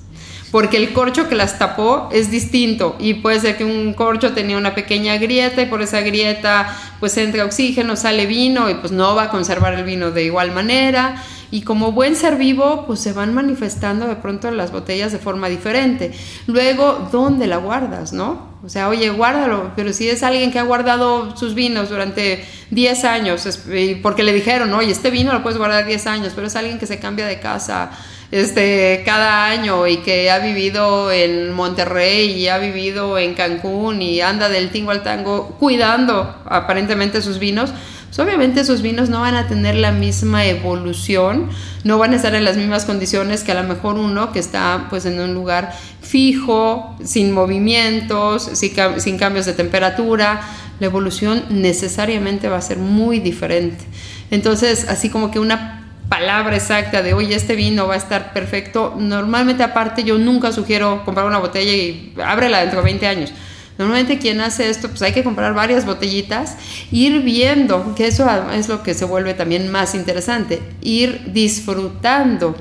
porque 0.53 0.77
el 0.77 0.93
corcho 0.93 1.27
que 1.27 1.33
las 1.33 1.57
tapó 1.57 2.09
es 2.11 2.29
distinto 2.29 2.95
y 2.99 3.15
puede 3.15 3.39
ser 3.39 3.57
que 3.57 3.65
un 3.65 3.95
corcho 3.95 4.33
tenía 4.33 4.55
una 4.55 4.75
pequeña 4.75 5.17
grieta 5.17 5.63
y 5.63 5.65
por 5.65 5.81
esa 5.81 6.01
grieta 6.01 6.77
pues 6.99 7.17
entra 7.17 7.43
oxígeno, 7.43 7.95
sale 7.95 8.27
vino 8.27 8.69
y 8.69 8.75
pues 8.75 8.91
no 8.91 9.15
va 9.15 9.23
a 9.23 9.29
conservar 9.29 9.73
el 9.73 9.83
vino 9.83 10.11
de 10.11 10.25
igual 10.25 10.51
manera 10.51 11.15
y 11.49 11.63
como 11.63 11.91
buen 11.91 12.15
ser 12.15 12.35
vivo 12.35 12.83
pues 12.85 12.99
se 12.99 13.13
van 13.13 13.33
manifestando 13.33 14.07
de 14.07 14.15
pronto 14.15 14.51
las 14.51 14.71
botellas 14.71 15.11
de 15.11 15.17
forma 15.17 15.49
diferente. 15.49 16.11
Luego, 16.45 17.09
¿dónde 17.11 17.47
la 17.47 17.57
guardas, 17.57 18.13
no? 18.13 18.53
O 18.63 18.69
sea, 18.69 18.89
oye, 18.89 19.09
guárdalo, 19.09 19.71
pero 19.75 19.91
si 19.91 20.07
es 20.07 20.21
alguien 20.21 20.51
que 20.51 20.59
ha 20.59 20.63
guardado 20.63 21.35
sus 21.35 21.55
vinos 21.55 21.89
durante 21.89 22.45
10 22.69 23.05
años, 23.05 23.59
porque 24.03 24.23
le 24.23 24.33
dijeron, 24.33 24.71
oye, 24.73 24.91
este 24.91 25.09
vino 25.09 25.33
lo 25.33 25.41
puedes 25.41 25.57
guardar 25.57 25.85
10 25.85 26.07
años, 26.07 26.33
pero 26.35 26.45
es 26.47 26.55
alguien 26.55 26.77
que 26.77 26.85
se 26.85 26.99
cambia 26.99 27.25
de 27.25 27.39
casa 27.39 27.91
este, 28.33 29.03
cada 29.05 29.45
año 29.45 29.85
y 29.85 29.97
que 29.97 30.31
ha 30.31 30.39
vivido 30.39 31.11
en 31.11 31.51
Monterrey 31.51 32.31
y 32.31 32.47
ha 32.47 32.57
vivido 32.57 33.19
en 33.19 33.35
Cancún 33.35 34.01
y 34.01 34.21
anda 34.21 34.49
del 34.49 34.71
tingo 34.71 34.89
al 34.89 35.03
tango 35.03 35.49
cuidando 35.59 36.35
aparentemente 36.45 37.21
sus 37.21 37.37
vinos, 37.37 37.71
pues 38.07 38.17
obviamente 38.17 38.61
esos 38.61 38.81
vinos 38.81 39.09
no 39.09 39.21
van 39.21 39.35
a 39.35 39.47
tener 39.47 39.75
la 39.75 39.91
misma 39.91 40.47
evolución, 40.47 41.49
no 41.83 41.99
van 41.99 42.13
a 42.13 42.15
estar 42.15 42.33
en 42.33 42.43
las 42.43 42.57
mismas 42.57 42.85
condiciones 42.85 43.43
que 43.43 43.51
a 43.51 43.61
lo 43.61 43.67
mejor 43.67 43.99
uno 43.99 44.31
que 44.31 44.39
está 44.39 44.87
pues 44.89 45.05
en 45.05 45.19
un 45.19 45.35
lugar 45.35 45.71
fijo, 46.01 46.97
sin 47.03 47.33
movimientos, 47.33 48.49
sin 48.53 49.17
cambios 49.19 49.45
de 49.45 49.53
temperatura, 49.53 50.41
la 50.79 50.87
evolución 50.87 51.43
necesariamente 51.49 52.49
va 52.49 52.57
a 52.57 52.61
ser 52.61 52.79
muy 52.79 53.19
diferente. 53.19 53.85
Entonces, 54.31 54.87
así 54.89 55.09
como 55.09 55.29
que 55.29 55.37
una 55.37 55.72
palabra 56.13 56.55
exacta 56.55 57.01
de, 57.01 57.15
oye, 57.15 57.33
este 57.33 57.55
vino 57.55 57.87
va 57.87 57.95
a 57.95 57.97
estar 57.97 58.33
perfecto. 58.33 58.93
Normalmente 58.95 59.63
aparte 59.63 60.03
yo 60.03 60.19
nunca 60.19 60.51
sugiero 60.51 61.01
comprar 61.05 61.25
una 61.25 61.39
botella 61.39 61.73
y 61.73 62.13
ábrela 62.23 62.59
dentro 62.59 62.81
de 62.81 62.85
20 62.85 63.07
años. 63.07 63.33
Normalmente 63.79 64.19
quien 64.19 64.39
hace 64.39 64.69
esto, 64.69 64.89
pues 64.89 65.01
hay 65.01 65.11
que 65.11 65.23
comprar 65.23 65.55
varias 65.55 65.87
botellitas, 65.87 66.55
ir 66.91 67.23
viendo, 67.23 67.95
que 67.95 68.05
eso 68.05 68.27
es 68.53 68.69
lo 68.69 68.83
que 68.83 68.93
se 68.93 69.05
vuelve 69.05 69.33
también 69.33 69.71
más 69.71 69.95
interesante, 69.95 70.61
ir 70.81 71.33
disfrutando 71.33 72.55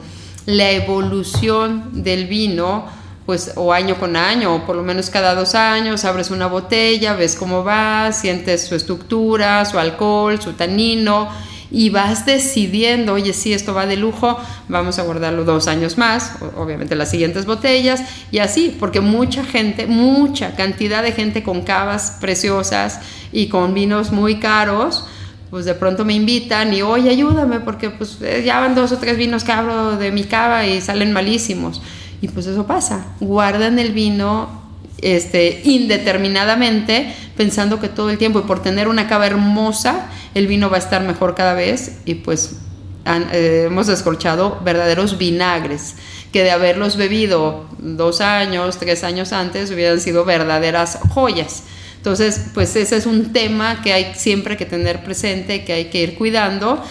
la 0.47 0.71
evolución 0.71 2.03
del 2.03 2.29
vino, 2.29 2.87
pues 3.27 3.53
o 3.57 3.75
año 3.75 3.99
con 3.99 4.17
año, 4.17 4.55
o 4.55 4.65
por 4.65 4.77
lo 4.77 4.83
menos 4.83 5.11
cada 5.11 5.35
dos 5.35 5.55
años, 5.55 6.07
abres 6.07 6.31
una 6.31 6.47
botella, 6.47 7.13
ves 7.13 7.37
cómo 7.37 7.63
va, 7.63 8.13
sientes 8.13 8.65
su 8.67 8.75
estructura, 8.75 9.67
su 9.67 9.79
alcohol, 9.79 10.41
su 10.41 10.55
tanino, 10.55 11.29
y 11.73 11.89
vas 11.89 12.27
decidiendo, 12.27 13.15
oye, 13.15 13.33
si 13.33 13.55
esto 13.55 13.73
va 13.73 13.87
de 13.87 13.97
lujo, 13.97 14.39
vamos 14.69 14.99
a 14.99 15.03
guardarlo 15.03 15.45
dos 15.45 15.69
años 15.69 15.97
más, 15.97 16.37
obviamente 16.57 16.95
las 16.95 17.11
siguientes 17.11 17.47
botellas, 17.47 18.03
y 18.31 18.39
así, 18.39 18.77
porque 18.79 19.01
mucha 19.01 19.43
gente, 19.43 19.87
mucha 19.87 20.55
cantidad 20.55 21.03
de 21.03 21.13
gente 21.13 21.43
con 21.43 21.63
cavas 21.63 22.19
preciosas 22.21 23.01
y 23.33 23.49
con 23.49 23.73
vinos 23.73 24.13
muy 24.13 24.39
caros, 24.39 25.07
pues 25.51 25.65
de 25.65 25.75
pronto 25.75 26.05
me 26.05 26.13
invitan 26.13 26.75
y, 26.75 26.83
oye, 26.83 27.09
ayúdame, 27.09 27.61
porque 27.61 27.89
pues 27.89 28.19
eh, 28.21 28.43
ya 28.45 28.61
van 28.61 28.75
dos 28.75 28.93
o 28.93 28.99
tres 28.99 29.17
vinos 29.17 29.49
abro 29.49 29.97
de 29.97 30.13
mi 30.13 30.25
cava 30.25 30.67
y 30.67 30.81
salen 30.81 31.13
malísimos. 31.13 31.81
Y 32.21 32.29
pues 32.29 32.47
eso 32.47 32.67
pasa, 32.67 33.07
guardan 33.19 33.79
el 33.79 33.93
vino 33.93 34.62
este, 35.03 35.61
indeterminadamente, 35.65 37.15
pensando 37.37 37.81
que 37.81 37.89
todo 37.89 38.11
el 38.11 38.19
tiempo 38.19 38.39
y 38.39 38.43
por 38.43 38.63
tener 38.63 38.89
una 38.89 39.09
cava 39.09 39.27
hermosa, 39.27 40.09
el 40.35 40.47
vino 40.47 40.71
va 40.71 40.77
a 40.77 40.81
estar 40.81 41.03
mejor 41.03 41.35
cada 41.35 41.55
vez 41.55 41.99
y 42.05 42.15
pues 42.15 42.57
eh, 43.05 43.65
hemos 43.67 43.89
descorchado 43.89 44.61
verdaderos 44.65 45.19
vinagres 45.19 45.97
que 46.33 46.45
de 46.45 46.51
haberlos 46.51 46.97
bebido 46.97 47.67
dos 47.79 48.21
años, 48.21 48.79
tres 48.79 49.05
años 49.05 49.33
antes 49.33 49.71
hubieran 49.71 50.01
sido 50.01 50.25
verdaderas 50.25 50.99
joyas. 51.11 51.65
Entonces, 51.97 52.47
pues 52.55 52.75
ese 52.75 52.97
es 52.97 53.07
un 53.07 53.33
tema 53.33 53.83
que 53.83 53.93
hay 53.93 54.15
siempre 54.17 54.57
que 54.57 54.65
tener 54.65 55.05
presente, 55.05 55.65
que 55.65 55.73
hay 55.73 55.85
que 55.85 56.03
ir 56.03 56.15
cuidando. 56.17 56.83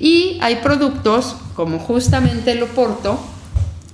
Y 0.00 0.38
hay 0.40 0.56
productos 0.56 1.36
como 1.54 1.78
justamente 1.78 2.52
el 2.52 2.62
Oporto, 2.62 3.18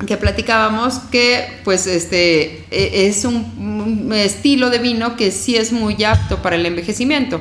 que 0.07 0.17
platicábamos 0.17 0.99
que 1.11 1.61
pues 1.65 1.87
este 1.87 2.65
e, 2.71 3.07
es 3.07 3.25
un, 3.25 4.11
estilo 4.15 4.71
de 4.71 4.79
vino 4.79 5.17
que 5.17 5.31
sí 5.31 5.57
es 5.57 5.73
muy 5.73 6.03
apto 6.05 6.43
para 6.43 6.57
el 6.57 6.67
envejecimiento 6.67 7.41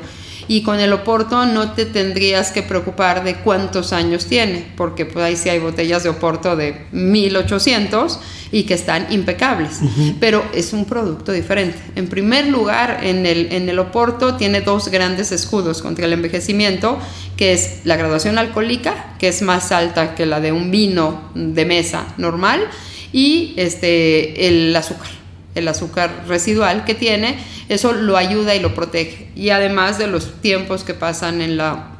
y 0.52 0.64
con 0.64 0.82
el 0.82 0.92
Oporto 0.92 1.46
no 1.46 1.72
te 1.72 1.86
tendrías 1.86 2.52
que 2.52 2.62
preocupar 2.62 3.24
de 3.24 3.36
cuántos 3.36 3.94
años 3.94 4.26
tiene 4.26 4.66
porque 4.76 5.06
pues 5.06 5.24
ahí 5.24 5.38
sí 5.38 5.48
hay 5.48 5.60
botellas 5.60 6.04
de 6.04 6.10
Oporto 6.10 6.58
de 6.58 6.88
1800 6.92 8.20
y 8.52 8.64
que 8.64 8.74
están 8.74 9.08
impecables. 9.14 9.80
Pero 10.20 10.44
es 10.54 10.74
un 10.74 10.84
producto 10.84 11.32
diferente. 11.32 11.80
En 11.96 12.10
primer 12.10 12.48
lugar 12.48 13.00
en 13.02 13.26
el, 13.26 13.54
en 13.54 13.70
el 13.70 13.80
Oporto 13.80 14.36
tiene 14.36 14.60
dos 14.60 14.90
grandes 14.90 15.32
escudos 15.32 15.82
contra 15.82 16.06
el 16.06 16.12
envejecimiento 16.12 17.00
que 17.38 17.54
es 17.54 17.86
la 17.86 17.96
graduación 17.96 18.38
alcohólica, 18.38 19.16
que 19.20 19.30
es 19.30 19.42
más 19.44 19.72
alta 19.72 20.16
que 20.16 20.26
la 20.26 20.42
de 20.42 20.52
un 20.52 20.70
vino 20.70 21.32
de 21.34 21.64
mesa 21.64 22.14
normal, 22.18 22.68
y 23.14 23.54
este, 23.56 24.50
el 24.50 24.76
azúcar, 24.76 25.21
el 25.56 25.68
azúcar 25.68 26.26
residual 26.28 26.86
que 26.86 26.96
tiene, 26.96 27.38
eso 27.70 27.94
lo 27.94 28.18
ayuda 28.18 28.56
y 28.56 28.60
lo 28.60 28.74
protege. 28.74 29.30
Y 29.36 29.50
además 29.50 29.98
de 29.98 30.08
los 30.08 30.42
tiempos 30.42 30.84
que 30.84 30.94
pasan 30.94 31.42
en 31.42 31.58
la, 31.58 31.92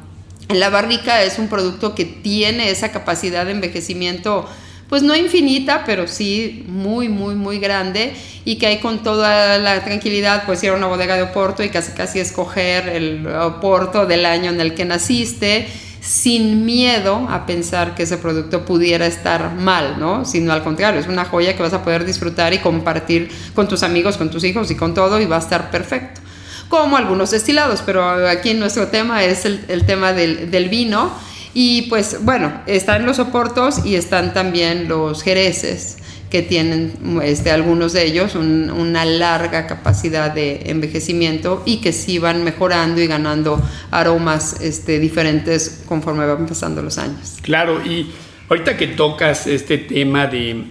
en 0.48 0.60
la 0.60 0.70
barrica, 0.70 1.22
es 1.22 1.38
un 1.38 1.48
producto 1.48 1.94
que 1.94 2.04
tiene 2.04 2.70
esa 2.70 2.92
capacidad 2.92 3.44
de 3.44 3.52
envejecimiento 3.52 4.48
pues 4.92 5.02
no 5.02 5.16
infinita, 5.16 5.84
pero 5.86 6.06
sí 6.06 6.66
muy, 6.68 7.08
muy, 7.08 7.34
muy 7.34 7.58
grande 7.58 8.12
y 8.44 8.56
que 8.56 8.66
hay 8.66 8.78
con 8.78 9.02
toda 9.02 9.56
la 9.56 9.82
tranquilidad 9.82 10.44
pues 10.44 10.62
ir 10.62 10.68
a 10.68 10.74
una 10.74 10.86
bodega 10.86 11.16
de 11.16 11.22
Oporto 11.22 11.62
y 11.62 11.70
casi 11.70 11.92
casi 11.92 12.20
escoger 12.20 12.90
el 12.90 13.26
Oporto 13.26 14.04
del 14.04 14.26
año 14.26 14.50
en 14.50 14.60
el 14.60 14.74
que 14.74 14.84
naciste 14.84 15.66
sin 16.02 16.66
miedo 16.66 17.28
a 17.30 17.46
pensar 17.46 17.94
que 17.94 18.02
ese 18.02 18.18
producto 18.18 18.64
pudiera 18.64 19.06
estar 19.06 19.54
mal, 19.54 20.00
¿no? 20.00 20.24
Sino 20.24 20.52
al 20.52 20.64
contrario, 20.64 21.00
es 21.00 21.06
una 21.06 21.24
joya 21.24 21.56
que 21.56 21.62
vas 21.62 21.72
a 21.72 21.84
poder 21.84 22.04
disfrutar 22.04 22.52
y 22.52 22.58
compartir 22.58 23.30
con 23.54 23.68
tus 23.68 23.84
amigos, 23.84 24.16
con 24.16 24.28
tus 24.28 24.42
hijos 24.42 24.70
y 24.72 24.74
con 24.74 24.94
todo 24.94 25.20
y 25.20 25.26
va 25.26 25.36
a 25.36 25.38
estar 25.38 25.70
perfecto. 25.70 26.20
Como 26.68 26.96
algunos 26.96 27.30
destilados, 27.30 27.82
pero 27.86 28.28
aquí 28.28 28.52
nuestro 28.54 28.88
tema 28.88 29.22
es 29.22 29.44
el, 29.44 29.86
tema 29.86 30.12
del, 30.12 30.50
del 30.50 30.68
vino 30.68 31.12
y 31.54 31.82
pues 31.82 32.24
bueno, 32.24 32.62
están 32.66 33.06
los 33.06 33.18
soportos 33.18 33.86
y 33.86 33.94
están 33.94 34.32
también 34.34 34.88
los 34.88 35.22
jereces 35.22 35.98
que 36.32 36.40
tienen 36.40 36.94
este, 37.22 37.50
algunos 37.50 37.92
de 37.92 38.06
ellos 38.06 38.36
una 38.36 39.04
larga 39.04 39.66
capacidad 39.66 40.30
de 40.32 40.62
envejecimiento 40.70 41.62
y 41.66 41.82
que 41.82 41.92
sí 41.92 42.18
van 42.18 42.42
mejorando 42.42 43.02
y 43.02 43.06
ganando 43.06 43.60
aromas 43.90 44.58
este, 44.62 44.98
diferentes 44.98 45.84
conforme 45.86 46.24
van 46.24 46.46
pasando 46.46 46.80
los 46.80 46.96
años. 46.96 47.36
Claro, 47.42 47.84
y 47.84 48.10
ahorita 48.48 48.78
que 48.78 48.86
tocas 48.86 49.46
este 49.46 49.76
tema 49.76 50.26
de 50.26 50.64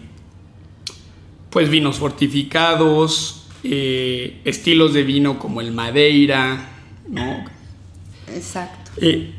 pues 1.52 1.70
vinos 1.70 2.00
fortificados, 2.00 3.46
eh, 3.64 4.42
estilos 4.44 4.96
de 4.96 5.04
vino 5.04 5.38
como 5.38 5.62
el 5.62 5.74
Madeira, 5.74 6.70
¿no? 7.08 7.46
Exacto. 8.34 8.90
Eh, 8.98 9.32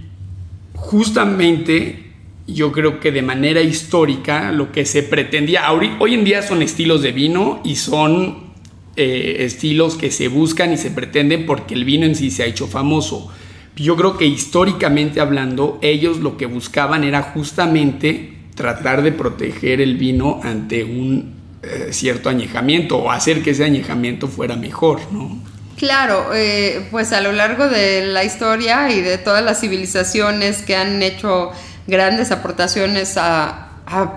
justamente 0.77 2.12
yo 2.47 2.73
creo 2.73 3.01
que 3.01 3.13
de 3.13 3.23
manera 3.23 3.61
histórica 3.61 4.53
lo 4.53 4.73
que 4.73 4.85
se 4.85 5.03
pretendía, 5.03 5.71
hoy 5.73 6.15
en 6.15 6.25
día 6.25 6.43
son 6.43 6.63
estilos 6.63 7.03
de 7.03 7.13
vino 7.13 7.61
y 7.65 7.77
son 7.77 8.53
eh, 8.95 9.37
estilos 9.41 9.95
que 9.95 10.11
se 10.11 10.29
buscan 10.29 10.73
y 10.73 10.77
se 10.77 10.91
pretenden 10.91 11.47
porque 11.47 11.73
el 11.73 11.87
vino 11.87 12.05
en 12.05 12.15
sí 12.15 12.31
se 12.31 12.43
ha 12.43 12.47
hecho 12.47 12.67
famoso. 12.67 13.33
Yo 13.75 13.97
creo 13.97 14.19
que 14.19 14.27
históricamente 14.27 15.21
hablando, 15.21 15.79
ellos 15.81 16.19
lo 16.19 16.37
que 16.37 16.45
buscaban 16.45 17.03
era 17.03 17.23
justamente 17.23 18.35
tratar 18.55 19.03
de 19.03 19.13
proteger 19.13 19.81
el 19.81 19.97
vino 19.97 20.41
ante 20.43 20.85
un 20.85 21.37
eh, 21.63 21.89
cierto 21.93 22.29
añejamiento 22.29 22.99
o 22.99 23.11
hacer 23.11 23.43
que 23.43 23.53
ese 23.53 23.65
añejamiento 23.65 24.29
fuera 24.29 24.57
mejor, 24.57 25.01
¿no? 25.11 25.39
Claro, 25.79 26.35
eh, 26.35 26.87
pues 26.91 27.13
a 27.13 27.23
lo 27.23 27.33
largo 27.33 27.69
de 27.69 28.05
la 28.05 28.25
historia 28.25 28.91
y 28.91 29.01
de 29.01 29.17
todas 29.17 29.43
las 29.43 29.61
civilizaciones 29.61 30.61
que 30.63 30.77
han 30.77 31.03
hecho 31.03 31.51
grandes 31.93 32.33
aportaciones 32.33 33.17
a, 33.19 33.69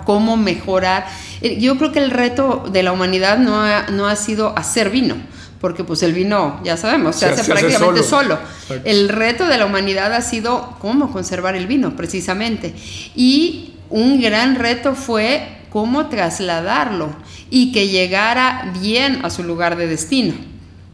cómo 0.05 0.37
mejorar, 0.37 1.05
eh, 1.41 1.59
yo 1.59 1.77
creo 1.77 1.91
que 1.91 1.99
el 1.99 2.09
reto 2.09 2.63
de 2.71 2.81
la 2.81 2.93
humanidad 2.93 3.37
no 3.37 3.61
ha, 3.61 3.87
no 3.87 4.07
ha 4.07 4.15
sido 4.15 4.57
hacer 4.57 4.89
vino, 4.89 5.15
porque 5.59 5.83
pues 5.83 6.01
el 6.01 6.13
vino, 6.13 6.61
ya 6.63 6.77
sabemos, 6.77 7.17
se, 7.17 7.25
hace 7.25 7.43
prácticamente 7.43 8.01
solo. 8.01 8.39
El 8.85 9.09
reto 9.09 9.47
de 9.47 9.57
la 9.57 9.65
humanidad 9.65 10.13
ha 10.13 10.21
sido 10.21 10.77
cómo 10.79 11.11
conservar 11.11 11.57
el 11.57 11.67
vino, 11.67 11.97
precisamente. 11.97 12.73
Y 13.15 13.73
un 13.89 14.21
gran 14.21 14.55
reto 14.55 14.95
fue 14.95 15.45
cómo 15.69 16.05
trasladarlo 16.05 17.09
y 17.49 17.73
que 17.73 17.89
llegara 17.89 18.71
bien 18.79 19.25
a 19.25 19.29
su 19.29 19.43
lugar 19.43 19.75
de 19.75 19.87
destino. 19.87 20.35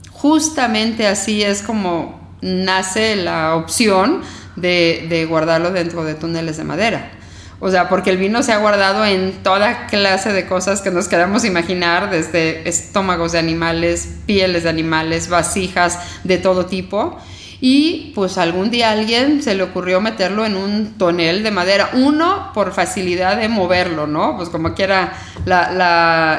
Justamente 0.09 1.05
así 1.05 1.43
es 1.43 1.61
como 1.61 2.19
nace 2.41 3.15
la 3.15 3.55
opción 3.55 4.21
de, 4.55 5.25
guardarlo 5.29 5.72
dentro 5.72 6.03
de 6.03 6.15
túneles 6.15 6.58
de 6.58 6.63
madera. 6.63 7.12
O 7.60 7.70
sea, 7.70 7.89
porque 7.89 8.10
el 8.10 8.17
vino 8.17 8.41
se 8.41 8.51
ha 8.53 8.58
guardado 8.58 9.05
en 9.05 9.43
toda 9.43 9.86
clase 9.86 10.34
de 10.34 10.48
cosas 10.48 10.81
que 10.81 10.89
nos 10.89 11.08
queremos 11.08 11.46
imaginar, 11.46 12.10
desde 12.10 12.67
estómagos 12.67 13.34
de 13.34 13.39
animales, 13.39 14.15
pieles 14.25 14.63
de 14.63 14.70
animales, 14.70 15.29
vasijas 15.29 16.00
de 16.24 16.39
todo 16.39 16.65
tipo. 16.65 17.20
Y 17.63 18.12
pues 18.15 18.39
algún 18.39 18.72
día 18.72 18.89
alguien 18.89 19.43
se 19.43 19.53
le 19.53 19.62
ocurrió 19.62 20.01
meterlo 20.01 20.43
en 20.48 20.55
un 20.55 20.98
tonel 20.98 21.43
de 21.43 21.51
madera. 21.51 21.91
Uno, 21.93 22.50
por 22.55 22.74
facilidad 22.74 23.38
de 23.38 23.48
moverlo, 23.50 24.08
¿no? 24.08 24.36
Pues 24.36 24.50
como 24.50 24.74
quiera, 24.74 25.13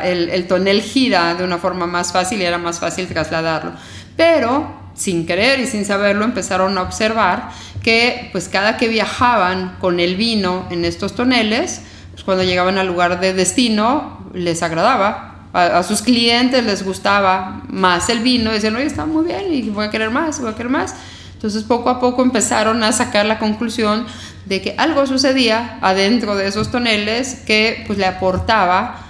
el, 0.03 0.29
el 0.29 0.47
tonel 0.49 0.83
gira 0.83 1.37
de 1.37 1.45
una 1.45 1.59
forma 1.59 1.87
más 1.87 2.13
fácil 2.13 2.43
y 2.43 2.45
era 2.45 2.59
más 2.59 2.81
fácil 2.81 3.07
trasladarlo. 3.07 3.75
Pero 4.17 4.82
sin 4.95 5.27
querer 5.27 5.61
y 5.61 5.67
sin 5.67 5.85
saberlo 5.85 6.25
empezaron 6.25 6.77
a 6.79 6.83
observar 6.83 7.51
que 7.83 8.29
pues 8.33 8.49
cada 8.49 8.77
que 8.77 8.89
viajaban 8.89 9.77
con 9.81 10.01
el 10.01 10.17
vino 10.17 10.67
en 10.71 10.85
estos 10.85 11.15
toneles, 11.15 11.83
pues 12.13 12.25
cuando 12.25 12.45
llegaban 12.45 12.79
al 12.79 12.87
lugar 12.87 13.21
de 13.21 13.33
destino 13.33 14.31
les 14.35 14.63
agradaba, 14.63 15.33
a, 15.53 15.83
sus 15.83 16.03
clientes 16.03 16.65
les 16.65 16.85
gustaba 16.85 17.63
más 17.69 18.09
el 18.09 18.21
vino, 18.21 18.51
decían, 18.51 18.77
oye, 18.77 18.87
está 18.87 19.05
muy 19.05 19.27
bien 19.27 19.53
y 19.53 19.69
voy 19.69 19.87
a 19.87 19.91
querer 19.91 20.11
más, 20.11 20.41
voy 20.41 20.51
a 20.51 20.55
querer 20.55 20.71
más. 20.71 20.95
Entonces 21.35 21.65
poco 21.65 21.91
a 21.91 22.01
poco 22.01 22.23
empezaron 22.23 22.83
a 22.85 22.93
sacar 22.93 23.27
la 23.27 23.39
conclusión 23.39 24.07
de 24.47 24.63
que 24.63 24.75
algo 24.79 25.07
sucedía 25.07 25.79
adentro 25.83 26.37
de 26.37 26.47
esos 26.47 26.71
toneles 26.71 27.43
que 27.47 27.85
pues 27.87 27.99
le 27.99 28.07
aportaba 28.07 29.02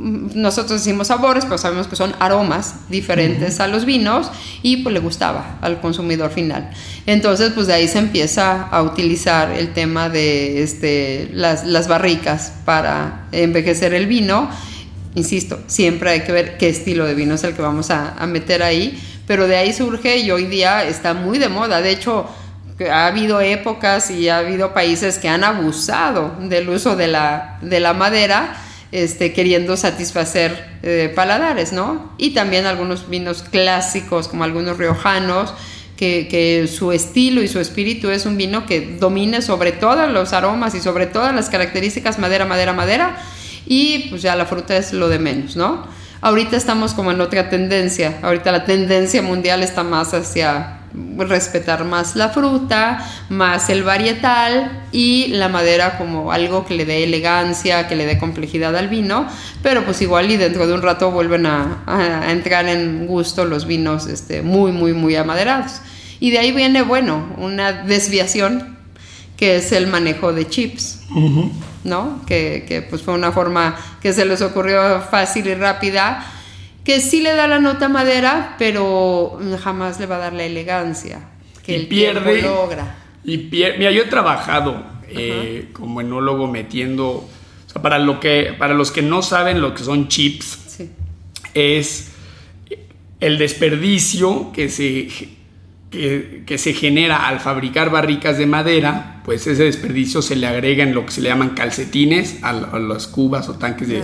nosotros 0.00 0.84
decimos 0.84 1.08
sabores, 1.08 1.44
pero 1.44 1.58
sabemos 1.58 1.86
que 1.86 1.96
son 1.96 2.14
aromas 2.18 2.88
diferentes 2.88 3.60
a 3.60 3.66
los 3.66 3.84
vinos 3.84 4.30
y 4.62 4.78
pues 4.78 4.92
le 4.92 5.00
gustaba 5.00 5.58
al 5.60 5.80
consumidor 5.80 6.30
final. 6.30 6.70
Entonces, 7.06 7.52
pues 7.54 7.66
de 7.66 7.74
ahí 7.74 7.88
se 7.88 7.98
empieza 7.98 8.62
a 8.62 8.82
utilizar 8.82 9.50
el 9.50 9.72
tema 9.72 10.08
de 10.08 10.62
este, 10.62 11.30
las, 11.32 11.66
las 11.66 11.88
barricas 11.88 12.52
para 12.64 13.26
envejecer 13.32 13.94
el 13.94 14.06
vino 14.06 14.48
Insisto, 15.14 15.58
siempre 15.66 16.10
hay 16.10 16.20
que 16.20 16.30
ver 16.30 16.56
qué 16.56 16.68
estilo 16.68 17.04
de 17.04 17.14
vino 17.14 17.34
es 17.34 17.42
el 17.42 17.54
que 17.54 17.62
vamos 17.62 17.90
a, 17.90 18.14
meter 18.26 18.62
ahí, 18.62 19.00
pero 19.26 19.48
de 19.48 19.56
ahí 19.56 19.72
surge 19.72 20.18
y 20.18 20.30
hoy 20.30 20.44
día 20.44 20.84
está 20.84 21.14
muy 21.14 21.38
de 21.38 21.48
moda. 21.48 21.82
De 21.82 21.90
hecho, 21.90 22.28
ha 22.90 23.06
habido 23.06 23.40
épocas 23.40 24.10
y 24.10 24.28
ha 24.28 24.38
habido 24.38 24.72
países 24.72 25.18
que 25.18 25.28
han 25.28 25.42
abusado 25.42 26.36
del 26.42 26.68
uso 26.68 26.94
de 26.94 27.08
la, 27.08 27.58
de 27.60 27.80
la 27.80 27.92
madera, 27.92 28.56
este, 28.92 29.32
queriendo 29.32 29.76
satisfacer 29.76 30.78
eh, 30.82 31.12
paladares, 31.14 31.72
¿no? 31.72 32.12
Y 32.18 32.30
también 32.30 32.66
algunos 32.66 33.08
vinos 33.08 33.42
clásicos, 33.42 34.28
como 34.28 34.44
algunos 34.44 34.78
riojanos, 34.78 35.54
que, 35.96 36.28
que, 36.28 36.66
su 36.66 36.92
estilo 36.92 37.42
y 37.42 37.48
su 37.48 37.60
espíritu 37.60 38.10
es 38.10 38.24
un 38.24 38.36
vino 38.38 38.64
que 38.64 38.96
domine 38.98 39.42
sobre 39.42 39.72
todos 39.72 40.10
los 40.10 40.32
aromas 40.32 40.74
y 40.74 40.80
sobre 40.80 41.06
todas 41.06 41.34
las 41.34 41.50
características 41.50 42.18
madera, 42.18 42.46
madera, 42.46 42.72
madera 42.72 43.18
y 43.66 44.08
pues 44.08 44.22
ya 44.22 44.34
la 44.34 44.46
fruta 44.46 44.76
es 44.76 44.92
lo 44.92 45.08
de 45.08 45.18
menos, 45.18 45.56
¿no? 45.56 45.86
Ahorita 46.22 46.56
estamos 46.56 46.92
como 46.92 47.12
en 47.12 47.20
otra 47.20 47.48
tendencia, 47.48 48.18
ahorita 48.22 48.50
la 48.52 48.64
tendencia 48.64 49.22
mundial 49.22 49.62
está 49.62 49.84
más 49.84 50.12
hacia 50.12 50.79
respetar 51.18 51.84
más 51.84 52.16
la 52.16 52.30
fruta, 52.30 53.06
más 53.28 53.70
el 53.70 53.82
varietal 53.82 54.84
y 54.92 55.28
la 55.28 55.48
madera 55.48 55.98
como 55.98 56.32
algo 56.32 56.66
que 56.66 56.74
le 56.74 56.84
dé 56.84 57.04
elegancia, 57.04 57.88
que 57.88 57.96
le 57.96 58.06
dé 58.06 58.18
complejidad 58.18 58.76
al 58.76 58.88
vino, 58.88 59.26
pero 59.62 59.84
pues 59.84 60.02
igual 60.02 60.30
y 60.30 60.36
dentro 60.36 60.66
de 60.66 60.74
un 60.74 60.82
rato 60.82 61.10
vuelven 61.10 61.46
a, 61.46 62.30
entrar 62.30 62.66
en 62.66 63.06
gusto 63.06 63.44
los 63.44 63.66
vinos 63.66 64.06
este, 64.06 64.42
muy, 64.42 64.72
muy, 64.72 64.92
muy 64.92 65.16
amaderados. 65.16 65.80
Y 66.18 66.30
de 66.30 66.38
ahí 66.38 66.52
viene, 66.52 66.82
bueno, 66.82 67.34
una 67.38 67.72
desviación 67.72 68.76
que 69.36 69.56
es 69.56 69.72
el 69.72 69.86
manejo 69.86 70.32
de 70.32 70.48
chips. 70.48 71.00
¿no? 71.84 72.20
Que, 72.26 72.86
pues 72.88 73.02
fue 73.02 73.14
una 73.14 73.32
forma 73.32 73.76
que 74.00 74.12
se 74.12 74.24
les 74.24 74.42
ocurrió 74.42 75.00
fácil 75.10 75.46
y 75.46 75.54
rápida, 75.54 76.24
que 76.84 77.00
sí 77.00 77.20
le 77.20 77.34
da 77.34 77.46
la 77.46 77.58
nota 77.58 77.88
madera, 77.88 78.56
pero 78.58 79.38
jamás 79.62 80.00
le 80.00 80.06
va 80.06 80.16
a 80.16 80.20
dar 80.20 80.32
la 80.32 80.44
elegancia 80.44 81.20
que 81.62 81.76
el 81.76 81.86
pierde, 81.88 82.42
logra. 82.42 82.96
Y 83.24 83.38
pierde, 83.38 83.78
mira, 83.78 83.90
yo 83.90 84.02
he 84.02 84.06
trabajado 84.06 84.82
eh, 85.08 85.68
como 85.72 86.00
enólogo 86.00 86.46
metiendo, 86.46 87.28
para, 87.82 87.98
lo 87.98 88.20
que, 88.20 88.54
para 88.58 88.74
los 88.74 88.90
que 88.90 89.02
no 89.02 89.22
saben 89.22 89.60
lo 89.60 89.74
que 89.74 89.84
son 89.84 90.08
chips, 90.08 90.58
es 91.54 92.12
el 93.20 93.38
desperdicio 93.38 94.50
que 94.52 94.68
se 94.68 95.08
que, 95.90 96.56
se 96.56 96.72
genera 96.72 97.26
al 97.26 97.40
fabricar 97.40 97.90
barricas 97.90 98.38
de 98.38 98.46
madera, 98.46 99.20
pues 99.24 99.46
ese 99.46 99.64
desperdicio 99.64 100.22
se 100.22 100.36
le 100.36 100.46
agrega 100.46 100.84
en 100.84 100.94
lo 100.94 101.04
que 101.04 101.12
se 101.12 101.20
le 101.20 101.28
llaman 101.28 101.50
calcetines 101.50 102.42
a, 102.42 102.52
las 102.52 103.08
cubas 103.08 103.48
o 103.48 103.54
tanques 103.54 103.88
de... 103.88 104.00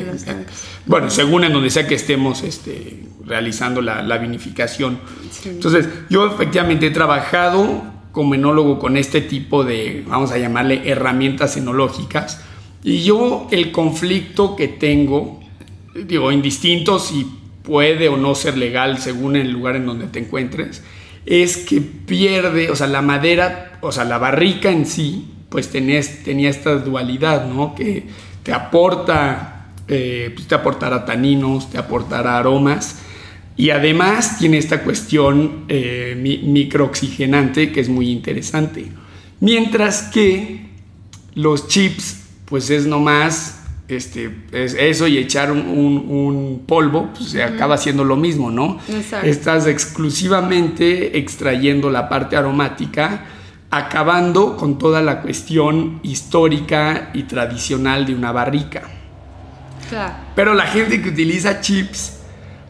bueno, 0.87 1.11
según 1.11 1.45
en 1.45 1.53
donde 1.53 1.71
sea 1.71 1.87
que 1.87 1.95
estemos 1.95 2.43
este, 2.43 3.05
realizando 3.25 3.83
la, 3.83 4.19
vinificación. 4.19 4.99
Entonces, 5.45 5.89
yo 6.11 6.27
efectivamente 6.27 6.89
he 6.89 6.91
trabajado 6.91 7.85
como 8.11 8.35
enólogo 8.35 8.79
con 8.79 8.97
este 8.97 9.21
tipo 9.21 9.63
de, 9.63 10.03
vamos 10.09 10.33
a 10.33 10.39
llamarle, 10.39 10.83
herramientas 10.91 11.57
enológicas. 11.57 12.43
Y 12.83 13.03
yo 13.05 13.47
el 13.53 13.71
conflicto 13.73 14.57
que 14.57 14.69
tengo, 14.69 15.41
digo, 15.95 16.33
indistinto 16.33 16.99
si 16.99 17.27
puede 17.63 18.09
o 18.09 18.17
no 18.17 18.35
ser 18.35 18.57
legal 18.57 18.99
según 18.99 19.37
el 19.37 19.51
lugar 19.51 19.77
en 19.77 19.87
donde 19.87 20.07
te 20.07 20.21
encuentres, 20.21 20.83
es 21.27 21.57
que 21.57 21.81
pierde, 21.81 22.71
o 22.71 22.77
sea, 22.77 22.87
la 22.87 23.03
madera, 23.03 23.79
o 23.83 23.91
sea, 23.91 24.05
la 24.05 24.19
barrica 24.19 24.71
en 24.71 24.87
sí, 24.87 25.29
pues 25.49 25.71
tenía, 25.71 26.01
tenía 26.25 26.49
esta 26.49 26.77
dualidad, 26.77 27.49
¿no? 27.49 27.75
Que 27.75 28.07
te 28.45 28.53
aporta, 28.53 29.73
eh, 29.89 30.31
pues 30.35 30.47
te 30.47 30.55
aportará 30.55 31.05
taninos, 31.05 31.69
te 31.71 31.79
aportará 31.79 32.39
aromas, 32.39 33.01
y 33.57 33.71
además 33.71 34.39
tiene 34.39 34.59
esta 34.59 34.83
cuestión 34.85 35.65
eh, 35.69 36.15
microoxigenante 36.45 37.73
que 37.73 37.81
es 37.81 37.89
muy 37.89 38.11
interesante. 38.11 38.87
Mientras 39.41 40.03
que 40.03 40.67
los 41.35 41.67
chips, 41.67 42.23
pues 42.45 42.71
es 42.71 42.87
nomás 42.87 43.66
este, 43.89 44.35
es 44.53 44.75
eso 44.75 45.07
y 45.07 45.19
echar 45.19 45.53
un, 45.53 46.65
polvo, 46.67 47.11
pues 47.15 47.31
se 47.31 47.43
acaba 47.43 47.77
siendo 47.77 48.05
lo 48.05 48.17
mismo, 48.17 48.51
¿no? 48.51 48.79
Estás 49.23 49.67
exclusivamente 49.67 51.19
extrayendo 51.19 51.91
la 51.91 52.09
parte 52.09 52.37
aromática, 52.37 53.27
acabando 53.71 54.57
con 54.57 54.79
toda 54.79 55.03
la 55.03 55.23
cuestión 55.23 56.01
histórica 56.03 57.11
y 57.15 57.25
tradicional 57.25 58.07
de 58.07 58.15
una 58.15 58.33
barrica. 58.33 58.83
Pero 60.35 60.55
la 60.55 60.67
gente 60.67 61.01
que 61.01 61.11
utiliza 61.11 61.61
chips, 61.61 62.19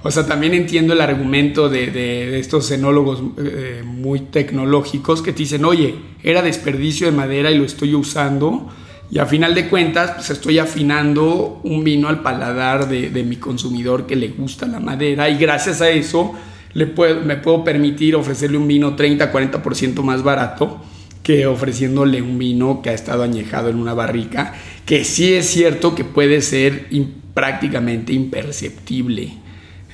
o 0.02 0.10
sea, 0.10 0.26
también 0.26 0.52
entiendo 0.52 0.92
el 0.92 1.00
argumento 1.00 1.70
de, 1.70 2.38
estos 2.38 2.70
enólogos 2.70 3.22
eh, 3.38 3.82
muy 3.84 4.20
tecnológicos 4.20 5.22
que 5.22 5.32
te 5.32 5.38
dicen, 5.38 5.64
oye, 5.64 5.96
era 6.22 6.42
desperdicio 6.42 7.06
de 7.06 7.12
madera 7.12 7.50
y 7.50 7.56
lo 7.56 7.64
estoy 7.64 7.94
usando 7.94 8.68
y 9.10 9.18
a 9.18 9.26
final 9.26 9.54
de 9.54 9.68
cuentas, 9.68 10.12
pues 10.12 10.30
estoy 10.30 10.58
afinando 10.58 11.60
un 11.62 11.84
vino 11.84 12.08
al 12.08 12.22
paladar 12.22 12.88
de, 12.88 13.22
mi 13.22 13.36
consumidor 13.36 14.06
que 14.06 14.16
le 14.16 14.28
gusta 14.28 14.66
la 14.66 14.80
madera 14.80 15.28
y 15.28 15.38
gracias 15.38 15.80
a 15.80 15.90
eso 15.90 16.34
le 16.74 16.86
puedo, 16.86 17.22
me 17.22 17.36
puedo 17.36 17.64
permitir 17.64 18.16
ofrecerle 18.16 18.58
un 18.58 18.66
vino 18.66 18.96
30-40% 18.96 20.02
más 20.02 20.22
barato 20.22 20.80
que 21.26 21.44
ofreciéndole 21.46 22.22
un 22.22 22.38
vino 22.38 22.82
que 22.82 22.90
ha 22.90 22.92
estado 22.92 23.24
añejado 23.24 23.68
en 23.68 23.76
una 23.76 23.94
barrica, 23.94 24.54
que 24.84 25.04
sí 25.04 25.34
es 25.34 25.46
cierto 25.46 25.92
que 25.92 26.04
puede 26.04 26.40
ser 26.40 26.88
prácticamente 27.34 28.12
imperceptible. 28.12 29.32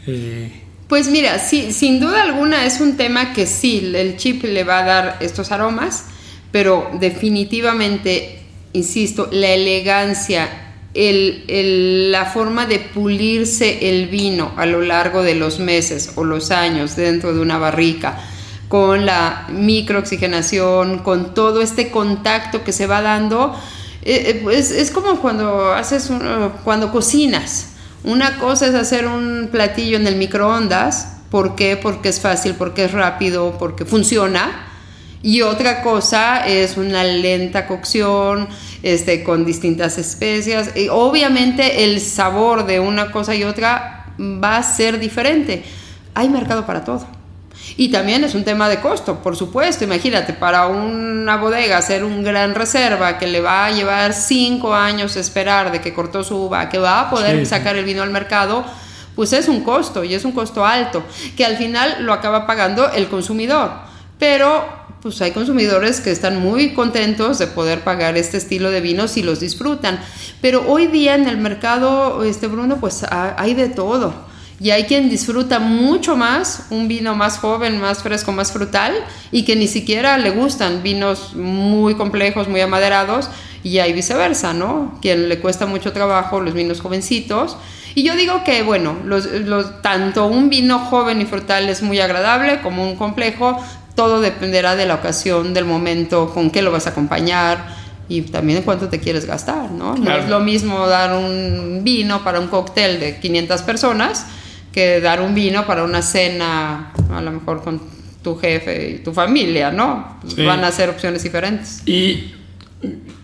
Eh, 0.07 0.51
pues 0.89 1.09
mira, 1.09 1.39
sí, 1.39 1.73
sin 1.73 2.01
duda 2.01 2.23
alguna 2.23 2.67
es 2.67 2.83
un 2.83 2.99
tema 2.99 3.33
que 3.33 3.47
sí, 3.47 3.93
el 3.95 4.19
chip 4.19 4.45
le 4.45 4.63
va 4.63 4.81
a 4.81 4.85
dar 4.85 5.17
estos 5.21 5.51
aromas, 5.51 6.05
pero 6.51 6.91
definitivamente, 7.01 8.42
insisto, 8.73 9.29
la 9.31 9.49
elegancia, 9.49 10.49
la 10.95 12.25
forma 12.27 12.67
de 12.67 12.79
pulirse 12.79 13.89
el 13.89 14.09
vino 14.09 14.53
a 14.57 14.67
lo 14.67 14.83
largo 14.83 15.23
de 15.23 15.35
los 15.35 15.59
meses 15.59 16.13
o 16.17 16.25
los 16.25 16.51
años 16.51 16.97
dentro 16.97 17.33
de 17.33 17.41
una 17.41 17.59
barrica, 17.59 18.19
con 18.69 19.05
la 19.05 19.47
microoxigenación, 19.51 20.99
con 21.01 21.35
todo 21.35 21.61
este 21.61 21.91
contacto 21.91 22.65
que 22.65 22.73
se 22.73 22.87
va 22.87 23.03
dando, 23.03 23.55
eh, 24.03 24.43
eh, 24.45 24.59
es, 24.59 24.91
como 24.91 25.21
cuando 25.21 25.73
haces 25.73 26.11
cuando 26.65 26.91
cocinas. 26.91 27.69
Una 28.05 28.39
cosa 28.39 28.67
es 28.67 28.75
hacer 28.75 29.07
un 29.07 29.49
platillo 29.53 29.97
en 29.97 30.07
el 30.07 30.17
microondas, 30.17 31.19
¿por 31.31 31.55
qué? 31.55 31.77
Porque 31.77 32.09
es 32.09 32.21
fácil, 32.21 32.55
porque 32.55 32.85
es 32.85 32.93
rápido, 32.93 33.57
porque 33.59 33.85
funciona. 33.85 34.72
Y 35.23 35.43
otra 35.43 35.83
cosa 35.83 36.47
es 36.47 36.77
una 36.77 37.05
lenta 37.05 37.67
cocción, 37.67 38.49
este, 38.83 39.23
con 39.23 39.45
distintas 39.45 39.97
especias. 39.99 40.77
Y 40.77 40.89
obviamente 40.89 41.85
el 41.85 42.01
sabor 42.01 42.67
de 42.67 42.81
una 42.81 43.13
cosa 43.13 43.35
y 43.35 43.45
otra 43.45 44.07
va 44.19 44.57
a 44.57 44.63
ser 44.63 44.99
diferente. 44.99 45.65
Hay 46.15 46.29
mercado 46.29 46.67
para 46.67 46.85
todo. 46.85 47.07
Y 47.77 47.91
también 47.91 48.25
es 48.25 48.35
un 48.35 48.45
tema 48.45 48.69
de 48.69 48.81
costo, 48.81 49.23
por 49.23 49.37
supuesto. 49.37 49.85
Imagínate, 49.85 50.33
para 50.33 50.67
una 50.67 51.37
bodega 51.37 51.79
hacer 51.79 52.05
un 52.05 52.23
gran 52.23 52.55
reserva 52.55 53.19
que 53.19 53.27
le 53.27 53.41
va 53.41 53.67
a 53.67 53.71
llevar 53.71 54.13
cinco 54.13 54.75
años 54.75 55.17
esperar 55.17 55.71
de 55.71 55.81
que 55.81 55.95
cortó 55.95 56.25
su 56.25 56.37
uva, 56.37 56.69
que 56.69 56.79
va 56.79 57.01
a 57.01 57.11
poder 57.11 57.47
sacar 57.47 57.77
el 57.77 57.85
vino 57.85 58.03
al 58.03 58.11
mercado, 58.11 58.65
pues 59.15 59.33
es 59.33 59.49
un 59.49 59.63
costo 59.63 60.05
y 60.05 60.15
es 60.15 60.25
un 60.25 60.33
costo 60.33 60.67
alto, 60.67 61.05
que 61.37 61.45
al 61.45 61.57
final 61.57 61.99
lo 62.01 62.13
acaba 62.13 62.47
pagando 62.47 62.91
el 62.91 63.09
consumidor. 63.09 63.71
Pero 64.19 64.82
pues 65.03 65.21
hay 65.21 65.33
consumidores 65.33 66.01
que 66.01 66.13
están 66.13 66.41
muy 66.41 66.75
contentos 66.75 67.39
de 67.39 67.49
poder 67.49 67.81
pagar 67.81 68.17
este 68.17 68.37
estilo 68.37 68.71
de 68.71 68.81
vinos 68.81 69.17
y 69.17 69.23
los 69.23 69.41
disfrutan. 69.41 69.99
Pero 70.41 70.65
hoy 70.69 70.87
día 70.87 71.17
en 71.17 71.27
el 71.27 71.39
mercado, 71.39 72.23
este 72.23 72.47
Bruno, 72.47 72.79
pues 72.79 73.05
hay 73.11 73.55
de 73.55 73.69
todo 73.69 74.15
y 74.61 74.71
hay 74.71 74.85
quien 74.85 75.11
disfruta 75.11 75.59
mucho 75.59 76.15
más 76.15 76.67
un 76.71 76.87
vino 76.87 77.17
más 77.17 77.39
joven, 77.39 77.81
más 77.81 78.05
fresco, 78.05 78.31
más 78.31 78.53
frutal 78.53 78.95
y 79.33 79.45
que 79.45 79.57
ni 79.57 79.67
siquiera 79.67 80.19
le 80.19 80.31
gustan 80.31 80.85
vinos 80.85 81.35
muy 81.35 81.97
complejos, 81.97 82.47
muy 82.47 82.61
amaderados 82.61 83.29
y 83.65 83.79
hay 83.79 83.93
viceversa, 83.93 84.53
¿no? 84.53 84.99
Quien 85.03 85.29
le 85.29 85.41
cuesta 85.41 85.67
mucho 85.67 85.93
trabajo 85.93 86.41
los 86.41 86.55
vinos 86.55 86.81
jovencitos. 86.81 87.57
Y 87.95 88.05
yo 88.05 88.17
digo 88.17 88.43
que, 88.45 88.63
bueno, 88.63 88.97
tanto 89.83 90.27
un 90.27 90.49
vino 90.49 90.79
joven 90.79 91.21
y 91.21 91.27
frutal 91.27 91.69
es 91.69 91.83
muy 91.83 92.01
agradable 92.01 92.61
como 92.63 92.85
un 92.89 92.97
complejo, 92.97 93.63
todo 93.95 94.21
dependerá 94.21 94.77
de 94.77 94.87
la 94.87 94.95
ocasión, 94.95 95.55
del 95.55 95.65
momento, 95.65 96.31
con 96.33 96.51
qué 96.51 96.63
lo 96.63 96.73
vas 96.73 96.87
a 96.87 96.91
acompañar 96.91 97.83
y 98.09 98.23
también 98.23 98.59
en 98.59 98.65
cuánto 98.65 98.89
te 98.89 99.01
quieres 99.01 99.27
gastar, 99.27 99.71
¿no? 99.71 99.97
No 99.97 100.17
es 100.17 100.29
lo 100.29 100.41
mismo 100.41 100.87
dar 100.87 101.17
un 101.17 101.81
vino 101.83 102.23
para 102.25 102.41
un 102.41 102.49
cóctel 102.49 103.01
de 103.01 103.19
500 103.21 103.63
personas 103.63 104.27
que 104.73 105.01
dar 105.01 105.21
un 105.21 105.35
vino 105.35 105.67
para 105.67 105.85
una 105.85 106.03
cena, 106.03 106.93
a 107.13 107.21
lo 107.21 107.31
mejor 107.31 107.63
con 107.63 107.81
tu 108.23 108.37
jefe 108.37 108.91
y 108.91 108.99
tu 108.99 109.13
familia, 109.13 109.71
¿no? 109.71 110.19
Van 110.39 110.65
a 110.65 110.73
ser 110.73 110.89
opciones 110.89 111.23
diferentes. 111.23 111.83
Y 111.87 112.35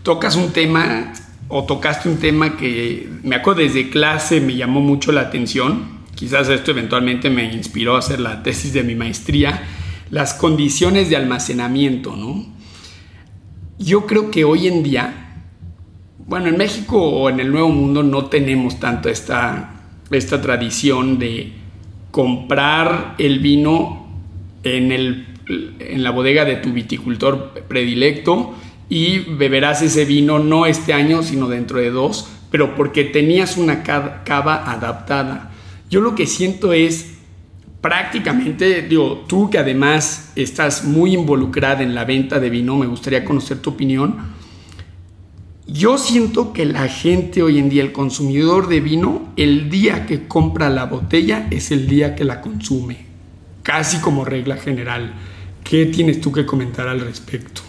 tocas 0.03 0.35
un 0.35 0.51
tema, 0.51 1.13
o 1.47 1.63
tocaste 1.63 2.07
un 2.09 2.17
tema 2.17 2.57
que 2.57 3.09
me 3.23 3.35
acuerdo 3.35 3.61
desde 3.61 3.89
clase 3.89 4.41
me 4.41 4.55
llamó 4.55 4.81
mucho 4.81 5.11
la 5.11 5.21
atención. 5.21 5.99
Quizás 6.15 6.49
esto 6.49 6.71
eventualmente 6.71 7.29
me 7.29 7.45
inspiró 7.51 7.95
a 7.95 7.99
hacer 7.99 8.19
la 8.19 8.43
tesis 8.43 8.73
de 8.73 8.83
mi 8.83 8.93
maestría. 8.93 9.63
Las 10.11 10.33
condiciones 10.33 11.09
de 11.09 11.15
almacenamiento, 11.15 12.15
¿no? 12.15 12.45
Yo 13.77 14.05
creo 14.05 14.31
que 14.31 14.43
hoy 14.43 14.67
en 14.67 14.83
día, 14.83 15.43
bueno, 16.27 16.47
en 16.47 16.57
México 16.57 17.01
o 17.01 17.29
en 17.29 17.39
el 17.39 17.51
Nuevo 17.51 17.69
Mundo 17.69 18.03
no 18.03 18.25
tenemos 18.25 18.79
tanto 18.79 19.09
esta 19.09 19.75
esta 20.17 20.41
tradición 20.41 21.19
de 21.19 21.53
comprar 22.11 23.15
el 23.17 23.39
vino 23.39 24.07
en, 24.63 24.91
el, 24.91 25.27
en 25.79 26.03
la 26.03 26.11
bodega 26.11 26.45
de 26.45 26.55
tu 26.55 26.71
viticultor 26.71 27.53
predilecto 27.67 28.55
y 28.89 29.19
beberás 29.19 29.81
ese 29.81 30.05
vino 30.05 30.39
no 30.39 30.65
este 30.65 30.93
año, 30.93 31.21
sino 31.21 31.47
dentro 31.47 31.79
de 31.79 31.91
dos, 31.91 32.27
pero 32.49 32.75
porque 32.75 33.03
tenías 33.03 33.57
una 33.57 33.83
cava 33.83 34.71
adaptada. 34.71 35.51
Yo 35.89 36.01
lo 36.01 36.15
que 36.15 36.25
siento 36.25 36.73
es 36.73 37.18
prácticamente, 37.81 38.81
digo, 38.83 39.25
tú 39.27 39.49
que 39.49 39.57
además 39.57 40.31
estás 40.35 40.83
muy 40.83 41.13
involucrada 41.13 41.83
en 41.83 41.95
la 41.95 42.05
venta 42.05 42.39
de 42.39 42.49
vino, 42.49 42.77
me 42.77 42.87
gustaría 42.87 43.23
conocer 43.23 43.59
tu 43.59 43.71
opinión 43.71 44.39
yo 45.71 45.99
siento 45.99 46.51
que 46.51 46.65
la 46.65 46.87
gente 46.87 47.43
hoy 47.43 47.59
en 47.59 47.69
día, 47.69 47.83
el 47.83 47.91
consumidor 47.91 48.69
de 48.69 48.79
vino, 48.79 49.31
el 49.37 49.69
día 49.69 50.07
que 50.07 50.27
compra 50.27 50.67
la 50.67 50.85
botella 50.85 51.45
es 51.51 51.69
el 51.69 51.87
día 51.87 52.15
que 52.15 52.23
la 52.23 52.41
consume, 52.41 53.05
casi 53.61 53.99
como 53.99 54.25
regla 54.25 54.57
general. 54.57 55.13
¿Qué 55.63 55.85
tienes 55.85 56.21
tú 56.21 56.31
que 56.31 56.43
comentar 56.43 56.87
al 56.87 57.01
respecto? 57.01 57.61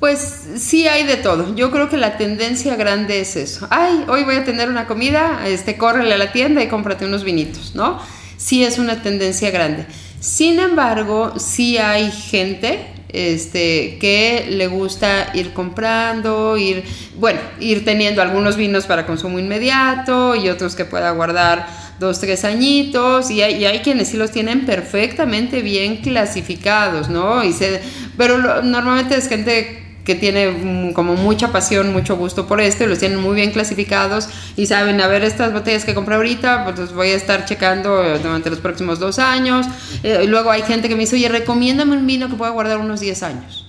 Pues 0.00 0.48
sí 0.56 0.88
hay 0.88 1.06
de 1.06 1.18
todo. 1.18 1.54
Yo 1.54 1.70
creo 1.70 1.88
que 1.88 1.98
la 1.98 2.16
tendencia 2.16 2.74
grande 2.74 3.20
es 3.20 3.36
eso. 3.36 3.68
Ay, 3.70 4.04
hoy 4.08 4.24
voy 4.24 4.34
a 4.34 4.44
tener 4.44 4.68
una 4.68 4.88
comida, 4.88 5.46
este, 5.46 5.76
córrele 5.76 6.14
a 6.14 6.18
la 6.18 6.32
tienda 6.32 6.64
y 6.64 6.68
cómprate 6.68 7.04
unos 7.04 7.22
vinitos, 7.22 7.76
¿no? 7.76 8.00
Sí 8.40 8.64
es 8.64 8.78
una 8.78 9.02
tendencia 9.02 9.50
grande. 9.50 9.84
Sin 10.18 10.58
embargo, 10.60 11.38
sí 11.38 11.76
hay 11.76 12.10
gente 12.10 12.86
este, 13.12 13.98
que 14.00 14.46
le 14.48 14.66
gusta 14.66 15.30
ir 15.34 15.52
comprando, 15.52 16.56
ir, 16.56 16.82
bueno, 17.18 17.38
ir 17.60 17.84
teniendo 17.84 18.22
algunos 18.22 18.56
vinos 18.56 18.86
para 18.86 19.04
consumo 19.04 19.38
inmediato 19.38 20.34
y 20.36 20.48
otros 20.48 20.74
que 20.74 20.86
pueda 20.86 21.10
guardar 21.10 21.66
dos, 21.98 22.18
tres 22.18 22.46
añitos 22.46 23.30
y 23.30 23.42
hay, 23.42 23.62
hay 23.66 23.80
quienes 23.80 24.08
sí 24.08 24.16
los 24.16 24.30
tienen 24.30 24.64
perfectamente 24.64 25.60
bien 25.60 25.98
clasificados, 25.98 27.10
¿no? 27.10 27.44
Y 27.44 27.52
se, 27.52 27.82
pero 28.16 28.62
normalmente 28.62 29.16
es 29.16 29.28
gente 29.28 29.89
que 30.10 30.16
tiene 30.16 30.50
mm, 30.50 30.92
como 30.92 31.14
mucha 31.14 31.52
pasión, 31.52 31.92
mucho 31.92 32.16
gusto 32.16 32.48
por 32.48 32.60
esto 32.60 32.82
y 32.82 32.88
los 32.88 32.98
tienen 32.98 33.20
muy 33.20 33.36
bien 33.36 33.52
clasificados 33.52 34.28
y 34.56 34.66
saben, 34.66 35.00
a 35.00 35.06
ver, 35.06 35.22
estas 35.22 35.52
botellas 35.52 35.84
que 35.84 35.94
compré 35.94 36.16
ahorita, 36.16 36.64
pues 36.64 36.92
voy 36.92 37.10
a 37.10 37.14
estar 37.14 37.44
checando 37.44 38.18
durante 38.18 38.50
los 38.50 38.58
próximos 38.58 38.98
dos 38.98 39.20
años. 39.20 39.66
Eh, 40.02 40.24
luego 40.26 40.50
hay 40.50 40.62
gente 40.62 40.88
que 40.88 40.96
me 40.96 41.02
dice, 41.02 41.14
oye, 41.14 41.28
recomiéndame 41.28 41.96
un 41.96 42.08
vino 42.08 42.28
que 42.28 42.34
pueda 42.34 42.50
guardar 42.50 42.78
unos 42.78 42.98
10 42.98 43.22
años. 43.22 43.68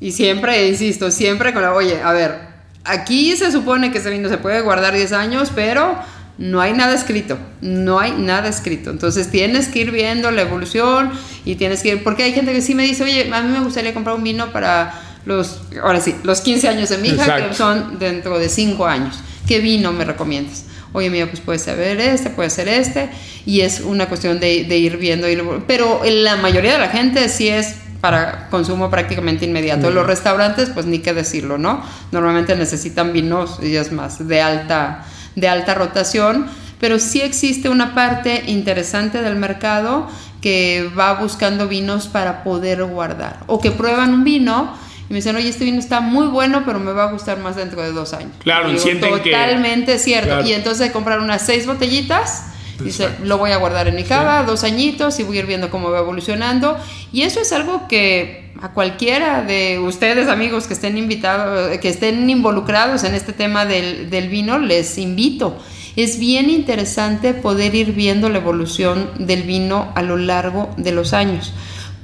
Y 0.00 0.12
siempre, 0.12 0.66
insisto, 0.66 1.10
siempre 1.10 1.52
con 1.52 1.60
la, 1.60 1.74
oye, 1.74 2.00
a 2.02 2.12
ver, 2.12 2.38
aquí 2.84 3.36
se 3.36 3.52
supone 3.52 3.92
que 3.92 3.98
ese 3.98 4.08
vino 4.08 4.30
se 4.30 4.38
puede 4.38 4.62
guardar 4.62 4.94
10 4.94 5.12
años, 5.12 5.52
pero 5.54 5.98
no 6.38 6.62
hay 6.62 6.72
nada 6.72 6.94
escrito, 6.94 7.38
no 7.60 8.00
hay 8.00 8.12
nada 8.12 8.48
escrito. 8.48 8.88
Entonces 8.88 9.30
tienes 9.30 9.68
que 9.68 9.80
ir 9.80 9.90
viendo 9.90 10.30
la 10.30 10.40
evolución 10.40 11.10
y 11.44 11.56
tienes 11.56 11.82
que 11.82 11.90
ir, 11.90 12.02
porque 12.02 12.22
hay 12.22 12.32
gente 12.32 12.54
que 12.54 12.62
sí 12.62 12.74
me 12.74 12.84
dice, 12.84 13.04
oye, 13.04 13.30
a 13.30 13.42
mí 13.42 13.52
me 13.52 13.60
gustaría 13.60 13.92
comprar 13.92 14.16
un 14.16 14.24
vino 14.24 14.50
para 14.50 15.09
los, 15.24 15.60
ahora 15.82 16.00
sí, 16.00 16.14
los 16.22 16.40
15 16.40 16.68
años 16.68 16.88
de 16.88 16.98
mi 16.98 17.08
hija, 17.08 17.48
que 17.48 17.54
son 17.54 17.98
dentro 17.98 18.38
de 18.38 18.48
5 18.48 18.86
años. 18.86 19.20
¿Qué 19.46 19.60
vino 19.60 19.92
me 19.92 20.04
recomiendas? 20.04 20.64
Oye, 20.92 21.08
mira, 21.08 21.26
pues 21.26 21.40
puede 21.40 21.58
ser 21.58 21.78
este, 22.00 22.30
puede 22.30 22.50
ser 22.50 22.68
este, 22.68 23.10
y 23.46 23.60
es 23.60 23.80
una 23.80 24.08
cuestión 24.08 24.40
de, 24.40 24.48
ir 24.48 24.96
viendo, 24.96 25.26
pero 25.66 26.02
la 26.04 26.36
mayoría 26.36 26.72
de 26.72 26.78
la 26.78 26.88
gente 26.88 27.28
sí 27.28 27.48
es 27.48 27.76
para 28.00 28.48
consumo 28.48 28.90
prácticamente 28.90 29.44
inmediato. 29.44 29.90
Los 29.90 30.06
restaurantes, 30.06 30.70
pues 30.70 30.86
ni 30.86 30.98
qué 30.98 31.12
decirlo, 31.12 31.58
¿no? 31.58 31.84
Normalmente 32.10 32.56
necesitan 32.56 33.12
vinos, 33.12 33.58
y 33.62 33.76
es 33.76 33.92
más, 33.92 34.26
de 34.26 34.40
alta, 34.40 35.04
de 35.36 35.48
alta 35.48 35.74
rotación, 35.74 36.46
pero 36.80 36.98
sí 36.98 37.20
existe 37.20 37.68
una 37.68 37.94
parte 37.94 38.44
interesante 38.46 39.22
del 39.22 39.36
mercado 39.36 40.08
que 40.40 40.90
va 40.98 41.14
buscando 41.14 41.68
vinos 41.68 42.08
para 42.08 42.42
poder 42.42 42.82
guardar, 42.84 43.40
o 43.46 43.60
que 43.60 43.70
prueban 43.70 44.12
un 44.14 44.24
vino 44.24 44.74
y 45.10 45.12
me 45.12 45.16
dicen, 45.16 45.34
oye, 45.34 45.48
este 45.48 45.64
vino 45.64 45.80
está 45.80 46.00
muy 46.00 46.28
bueno, 46.28 46.62
pero 46.64 46.78
me 46.78 46.92
va 46.92 47.08
a 47.08 47.10
gustar 47.10 47.36
más 47.40 47.56
dentro 47.56 47.82
de 47.82 47.90
dos 47.90 48.12
años. 48.12 48.30
Claro, 48.44 48.78
sienten 48.78 49.10
Totalmente 49.10 49.98
cierto. 49.98 50.46
Y 50.46 50.52
entonces 50.52 50.92
comprar 50.92 51.18
unas 51.18 51.44
seis 51.44 51.66
botellitas. 51.66 52.44
Dice, 52.78 53.08
lo 53.24 53.36
voy 53.36 53.50
a 53.50 53.56
guardar 53.56 53.88
en 53.88 53.96
mi 53.96 54.04
cava, 54.04 54.44
dos 54.44 54.62
añitos 54.62 55.18
y 55.18 55.24
voy 55.24 55.38
a 55.38 55.40
ir 55.40 55.46
viendo 55.46 55.68
cómo 55.68 55.90
va 55.90 55.98
evolucionando. 55.98 56.78
Y 57.12 57.22
eso 57.22 57.40
es 57.40 57.52
algo 57.52 57.88
que 57.88 58.52
a 58.62 58.70
cualquiera 58.70 59.42
de 59.42 59.80
ustedes, 59.80 60.28
amigos, 60.28 60.68
que 60.68 60.74
estén 60.74 60.96
invitados, 60.96 61.76
que 61.78 61.88
estén 61.88 62.30
involucrados 62.30 63.02
en 63.02 63.16
este 63.16 63.32
tema 63.32 63.66
del, 63.66 64.10
del 64.10 64.28
vino, 64.28 64.60
les 64.60 64.96
invito. 64.96 65.58
Es 65.96 66.20
bien 66.20 66.48
interesante 66.48 67.34
poder 67.34 67.74
ir 67.74 67.94
viendo 67.94 68.28
la 68.28 68.38
evolución 68.38 69.10
del 69.18 69.42
vino 69.42 69.90
a 69.96 70.02
lo 70.02 70.16
largo 70.16 70.70
de 70.76 70.92
los 70.92 71.14
años, 71.14 71.52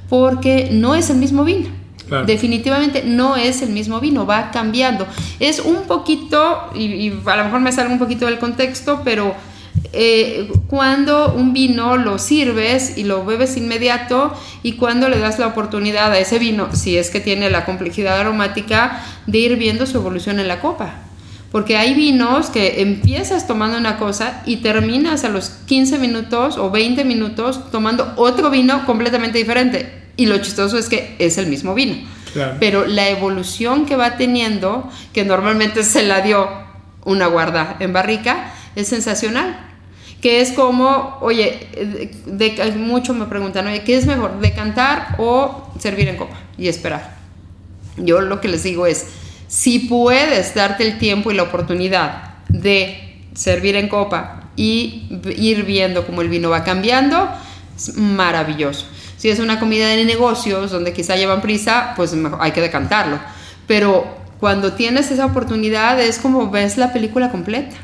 porque 0.09 0.67
no 0.73 0.93
es 0.93 1.09
el 1.09 1.17
mismo 1.17 1.45
vino. 1.45 1.86
Definitivamente 2.25 3.03
no 3.05 3.35
es 3.35 3.61
el 3.61 3.69
mismo 3.69 3.99
vino, 3.99 4.25
va 4.25 4.51
cambiando. 4.51 5.05
Es 5.39 5.59
un 5.59 5.83
poquito, 5.83 6.69
y, 6.75 7.11
a 7.25 7.35
lo 7.35 7.43
mejor 7.43 7.59
me 7.59 7.71
sale 7.71 7.89
un 7.89 7.99
poquito 7.99 8.25
del 8.25 8.39
contexto, 8.39 9.01
pero 9.03 9.35
eh, 9.93 10.49
cuando 10.67 11.33
un 11.33 11.53
vino 11.53 11.97
lo 11.97 12.17
sirves 12.17 12.97
y 12.97 13.03
lo 13.03 13.25
bebes 13.25 13.57
inmediato 13.57 14.33
y 14.63 14.73
cuando 14.73 15.09
le 15.09 15.19
das 15.19 15.39
la 15.39 15.47
oportunidad 15.47 16.11
a 16.11 16.19
ese 16.19 16.39
vino, 16.39 16.69
si 16.73 16.97
es 16.97 17.09
que 17.09 17.19
tiene 17.19 17.49
la 17.49 17.65
complejidad 17.65 18.19
aromática, 18.19 19.03
de 19.27 19.37
ir 19.39 19.55
viendo 19.57 19.85
su 19.85 19.97
evolución 19.97 20.39
en 20.39 20.47
la 20.47 20.59
copa. 20.59 20.95
Porque 21.51 21.77
hay 21.77 21.93
vinos 21.93 22.49
que 22.49 22.81
empiezas 22.81 23.47
tomando 23.47 23.77
una 23.77 23.97
cosa 23.97 24.41
y 24.45 24.57
terminas 24.57 25.23
a 25.23 25.29
los 25.29 25.49
15 25.49 25.97
minutos 25.97 26.57
o 26.57 26.69
20 26.69 27.05
minutos 27.05 27.71
tomando 27.71 28.13
otro 28.17 28.49
vino 28.49 28.85
completamente 28.85 29.37
diferente. 29.37 30.06
Y 30.17 30.25
lo 30.25 30.39
chistoso 30.39 30.77
es 30.77 30.89
que 30.89 31.15
es 31.19 31.37
el 31.37 31.47
mismo 31.47 31.73
vino. 31.73 31.95
Pero 32.59 32.85
la 32.85 33.09
evolución 33.09 33.85
que 33.85 33.95
va 33.95 34.17
teniendo, 34.17 34.89
que 35.13 35.25
normalmente 35.25 35.83
se 35.83 36.03
la 36.03 36.21
dio 36.21 36.47
una 37.05 37.27
guarda 37.27 37.77
en 37.79 37.93
barrica, 37.93 38.53
es 38.75 38.87
sensacional. 38.87 39.59
Que 40.21 40.41
es 40.41 40.51
como, 40.51 41.17
oye, 41.21 41.67
de, 42.25 42.73
mucho 42.75 43.13
me 43.13 43.25
preguntan, 43.25 43.67
oye, 43.67 43.83
¿qué 43.83 43.97
es 43.97 44.05
mejor, 44.05 44.39
decantar 44.39 45.15
o 45.19 45.71
servir 45.79 46.07
en 46.09 46.17
copa 46.17 46.37
y 46.57 46.67
esperar? 46.67 47.15
Yo 47.97 48.21
lo 48.21 48.41
que 48.41 48.47
les 48.47 48.63
digo 48.63 48.85
es, 48.85 49.07
si 49.47 49.79
puedes 49.79 50.53
darte 50.53 50.85
el 50.85 50.97
tiempo 50.97 51.31
y 51.31 51.35
la 51.35 51.43
oportunidad 51.43 52.35
de 52.49 53.23
servir 53.33 53.75
en 53.75 53.87
copa 53.87 54.49
y 54.55 55.07
ir 55.37 55.63
viendo 55.63 56.05
cómo 56.05 56.21
el 56.21 56.29
vino 56.29 56.49
va 56.49 56.63
cambiando, 56.63 57.29
es 57.75 57.95
maravilloso. 57.95 58.87
Si 59.17 59.29
es 59.29 59.39
una 59.39 59.59
comida 59.59 59.87
de 59.87 60.05
negocios 60.05 60.71
donde 60.71 60.93
quizá 60.93 61.15
llevan 61.15 61.41
prisa, 61.41 61.93
pues 61.95 62.15
hay 62.39 62.51
que 62.51 62.61
decantarlo. 62.61 63.19
Pero 63.65 64.07
cuando 64.39 64.73
tienes 64.73 65.11
esa 65.11 65.25
oportunidad 65.25 65.99
es 65.99 66.19
como 66.19 66.49
ves 66.49 66.77
la 66.77 66.93
película 66.93 67.31
completa 67.31 67.75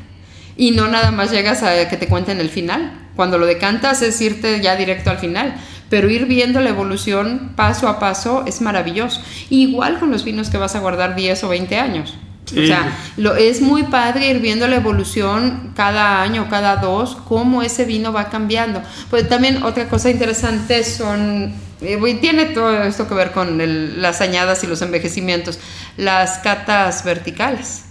y 0.56 0.70
no 0.70 0.88
nada 0.88 1.10
más 1.10 1.30
llegas 1.30 1.62
a 1.62 1.88
que 1.88 1.96
te 1.96 2.08
cuenten 2.08 2.40
el 2.40 2.48
final. 2.48 3.00
Cuando 3.16 3.38
lo 3.38 3.46
decantas 3.46 4.02
es 4.02 4.20
irte 4.20 4.60
ya 4.60 4.76
directo 4.76 5.10
al 5.10 5.18
final 5.18 5.54
pero 5.94 6.10
ir 6.10 6.26
viendo 6.26 6.60
la 6.60 6.70
evolución 6.70 7.52
paso 7.54 7.88
a 7.88 8.00
paso 8.00 8.42
es 8.46 8.60
maravilloso. 8.60 9.22
Igual 9.50 10.00
con 10.00 10.10
los 10.10 10.24
vinos 10.24 10.50
que 10.50 10.58
vas 10.58 10.74
a 10.74 10.80
guardar 10.80 11.14
10 11.14 11.44
o 11.44 11.48
20 11.48 11.78
años. 11.78 12.14
O 12.52 12.66
sea, 12.66 12.96
lo, 13.16 13.36
es 13.36 13.62
muy 13.62 13.84
padre 13.84 14.28
ir 14.28 14.40
viendo 14.40 14.68
la 14.68 14.76
evolución 14.76 15.72
cada 15.74 16.20
año, 16.20 16.48
cada 16.50 16.76
dos, 16.76 17.16
cómo 17.26 17.62
ese 17.62 17.84
vino 17.84 18.12
va 18.12 18.28
cambiando. 18.28 18.82
Pues 19.10 19.28
también 19.28 19.62
otra 19.62 19.88
cosa 19.88 20.10
interesante 20.10 20.84
son, 20.84 21.54
eh, 21.80 22.18
tiene 22.20 22.46
todo 22.46 22.82
esto 22.82 23.08
que 23.08 23.14
ver 23.14 23.32
con 23.32 23.58
las 24.00 24.20
añadas 24.20 24.62
y 24.62 24.66
los 24.66 24.82
envejecimientos, 24.82 25.58
las 25.96 26.38
catas 26.38 27.02
verticales 27.04 27.84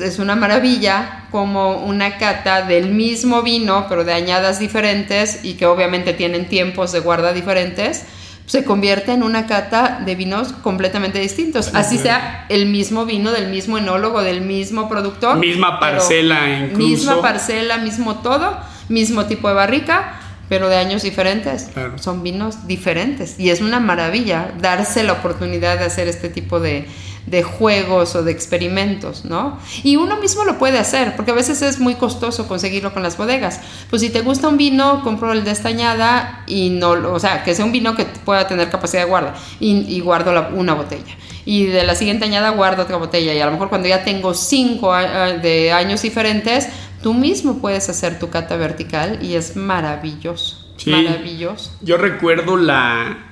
es 0.00 0.18
una 0.18 0.34
maravilla 0.34 1.26
como 1.30 1.76
una 1.84 2.16
cata 2.18 2.62
del 2.62 2.90
mismo 2.90 3.42
vino, 3.42 3.86
pero 3.88 4.04
de 4.04 4.12
añadas 4.12 4.58
diferentes 4.58 5.40
y 5.44 5.54
que 5.54 5.66
obviamente 5.66 6.14
tienen 6.14 6.48
tiempos 6.48 6.92
de 6.92 7.00
guarda 7.00 7.32
diferentes, 7.32 8.04
se 8.46 8.64
convierte 8.64 9.12
en 9.12 9.22
una 9.22 9.46
cata 9.46 10.02
de 10.04 10.14
vinos 10.14 10.52
completamente 10.52 11.18
distintos. 11.18 11.74
Así 11.74 11.98
sea 11.98 12.46
el 12.48 12.66
mismo 12.66 13.06
vino 13.06 13.32
del 13.32 13.48
mismo 13.48 13.78
enólogo, 13.78 14.22
del 14.22 14.42
mismo 14.42 14.88
productor. 14.88 15.38
Misma 15.38 15.80
parcela 15.80 16.48
incluso. 16.50 16.78
Misma 16.78 17.22
parcela, 17.22 17.78
mismo 17.78 18.16
todo, 18.16 18.58
mismo 18.88 19.24
tipo 19.26 19.48
de 19.48 19.54
barrica, 19.54 20.20
pero 20.48 20.68
de 20.68 20.76
años 20.76 21.02
diferentes. 21.02 21.70
Son 21.96 22.22
vinos 22.22 22.66
diferentes. 22.66 23.40
Y 23.40 23.50
es 23.50 23.62
una 23.62 23.80
maravilla 23.80 24.52
darse 24.60 25.04
la 25.04 25.14
oportunidad 25.14 25.78
de 25.78 25.86
hacer 25.86 26.06
este 26.06 26.28
tipo 26.28 26.60
de, 26.60 26.86
de 27.26 27.42
juegos 27.42 28.14
o 28.16 28.22
de 28.22 28.32
experimentos, 28.32 29.24
¿no? 29.24 29.58
Y 29.82 29.96
uno 29.96 30.16
mismo 30.16 30.44
lo 30.44 30.58
puede 30.58 30.78
hacer, 30.78 31.16
porque 31.16 31.30
a 31.30 31.34
veces 31.34 31.62
es 31.62 31.78
muy 31.78 31.94
costoso 31.94 32.46
conseguirlo 32.46 32.92
con 32.92 33.02
las 33.02 33.16
bodegas. 33.16 33.60
Pues 33.90 34.02
si 34.02 34.10
te 34.10 34.20
gusta 34.20 34.48
un 34.48 34.56
vino, 34.56 35.02
compro 35.02 35.32
el 35.32 35.44
de 35.44 35.50
estañada 35.50 36.44
y 36.46 36.70
no, 36.70 36.90
o 36.90 37.18
sea, 37.18 37.42
que 37.42 37.54
sea 37.54 37.64
un 37.64 37.72
vino 37.72 37.96
que 37.96 38.04
pueda 38.04 38.46
tener 38.46 38.70
capacidad 38.70 39.02
de 39.02 39.08
guarda 39.08 39.34
y, 39.58 40.00
guardo 40.00 40.32
una 40.54 40.74
botella. 40.74 41.16
Y 41.46 41.66
de 41.66 41.84
la 41.84 41.94
siguiente 41.94 42.24
añada 42.24 42.50
guardo 42.50 42.82
otra 42.82 42.96
botella 42.96 43.32
y 43.32 43.40
a 43.40 43.46
lo 43.46 43.52
mejor 43.52 43.68
cuando 43.68 43.88
ya 43.88 44.04
tengo 44.04 44.34
cinco 44.34 44.94
de 44.94 45.72
años 45.72 46.02
diferentes, 46.02 46.68
tú 47.02 47.14
mismo 47.14 47.58
puedes 47.58 47.88
hacer 47.88 48.18
tu 48.18 48.30
cata 48.30 48.56
vertical 48.56 49.18
y 49.22 49.34
es 49.34 49.56
maravilloso. 49.56 50.58
maravilloso. 50.86 51.72
Yo 51.80 51.96
recuerdo 51.96 52.56
la... 52.56 53.30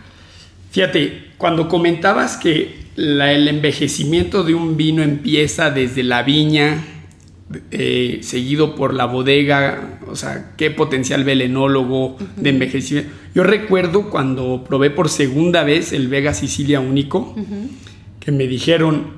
Fíjate, 0.73 1.33
cuando 1.37 1.69
comentabas 1.69 2.39
que 2.39 2.75
el 2.97 3.47
envejecimiento 3.47 4.43
de 4.43 4.55
un 4.55 4.79
vino 4.79 5.03
empieza 5.03 5.71
desde 5.71 6.03
la 6.03 6.23
viña, 6.23 6.83
eh, 7.71 8.21
seguido 8.23 8.75
por 8.75 8.95
la 8.95 9.05
bodega, 9.05 10.01
o 10.09 10.17
sea, 10.17 10.55
qué 10.57 10.71
potencial 10.71 11.25
ve 11.25 11.33
el 11.33 11.43
enólogo 11.43 12.17
de 12.37 12.49
envejecimiento. 12.49 13.11
Yo 13.35 13.45
recuerdo 13.45 14.09
cuando 14.09 14.65
probé 14.67 14.89
por 14.89 15.11
segunda 15.11 15.63
vez 15.63 15.93
el 15.93 16.09
Vega 16.09 16.33
Sicilia 16.33 16.81
Único, 16.81 17.37
que 18.19 18.33
me 18.33 18.47
dijeron, 18.47 19.09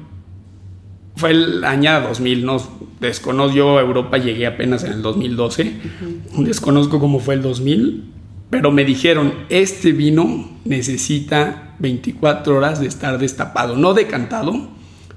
fue 1.15 1.31
el 1.31 1.63
año 1.63 2.01
2000, 2.01 2.45
no 2.45 2.61
desconozco, 3.01 3.55
yo 3.55 3.79
a 3.79 3.83
Europa 3.83 4.19
llegué 4.19 4.49
apenas 4.49 4.83
en 4.83 4.95
el 4.95 5.03
2012, 5.03 5.73
desconozco 6.39 6.99
cómo 6.99 7.21
fue 7.21 7.35
el 7.35 7.43
2000, 7.43 8.05
pero 8.55 8.71
me 8.71 8.85
dijeron, 8.85 9.35
este 9.49 9.91
vino 9.91 10.49
necesita 10.65 11.75
24 11.81 12.57
horas 12.57 12.79
de 12.79 12.87
estar 12.87 13.19
destapado, 13.19 13.77
no 13.77 13.95
decantado, 13.95 14.69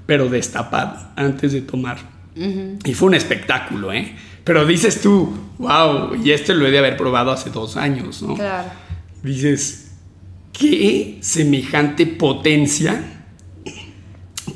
pero 0.06 0.28
destapado 0.28 1.12
antes 1.14 1.52
de 1.52 1.60
tomar. 1.60 1.98
Y 2.34 2.94
fue 2.94 3.06
un 3.06 3.14
espectáculo, 3.14 3.92
¿eh? 3.92 4.12
Pero 4.42 4.66
dices 4.66 5.00
tú, 5.00 5.32
wow, 5.58 6.16
y 6.20 6.32
este 6.32 6.52
lo 6.52 6.66
he 6.66 6.72
de 6.72 6.80
haber 6.80 6.96
probado 6.96 7.30
hace 7.30 7.50
dos 7.50 7.76
años, 7.76 8.22
¿no? 8.22 8.34
Claro. 8.34 8.70
Dices, 9.22 9.92
¿qué 10.52 11.18
semejante 11.20 12.06
potencia 12.06 13.22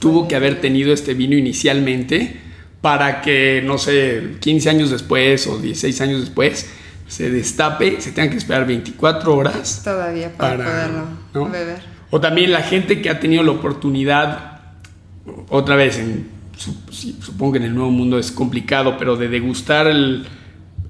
tuvo 0.00 0.26
que 0.26 0.34
haber 0.34 0.60
tenido 0.60 0.92
este 0.92 1.14
vino 1.14 1.36
inicialmente 1.36 2.36
para 2.80 3.22
que, 3.22 3.62
no 3.64 3.78
sé, 3.78 4.38
15 4.40 4.70
años 4.70 4.90
después 4.90 5.46
o 5.46 5.58
16 5.58 6.00
años 6.00 6.20
después, 6.22 6.68
se 7.12 7.28
destape, 7.28 8.00
se 8.00 8.12
tenga 8.12 8.30
que 8.30 8.38
esperar 8.38 8.66
24 8.66 9.36
horas. 9.36 9.82
Todavía 9.84 10.32
para, 10.32 10.64
poderlo 10.64 11.50
beber. 11.50 11.82
O 12.08 12.18
también 12.22 12.50
la 12.50 12.62
gente 12.62 13.02
que 13.02 13.10
ha 13.10 13.20
tenido 13.20 13.42
la 13.42 13.50
oportunidad, 13.50 14.62
otra 15.50 15.76
vez, 15.76 15.98
en, 15.98 16.30
supongo 16.56 17.52
que 17.52 17.58
en 17.58 17.64
el 17.64 17.74
Nuevo 17.74 17.90
Mundo 17.90 18.18
es 18.18 18.32
complicado, 18.32 18.96
pero 18.96 19.16
de 19.16 19.28
degustar 19.28 19.88
el, 19.88 20.26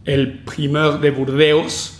el 0.05 0.45
primer 0.45 1.01
de 1.01 1.11
Burdeos, 1.11 1.95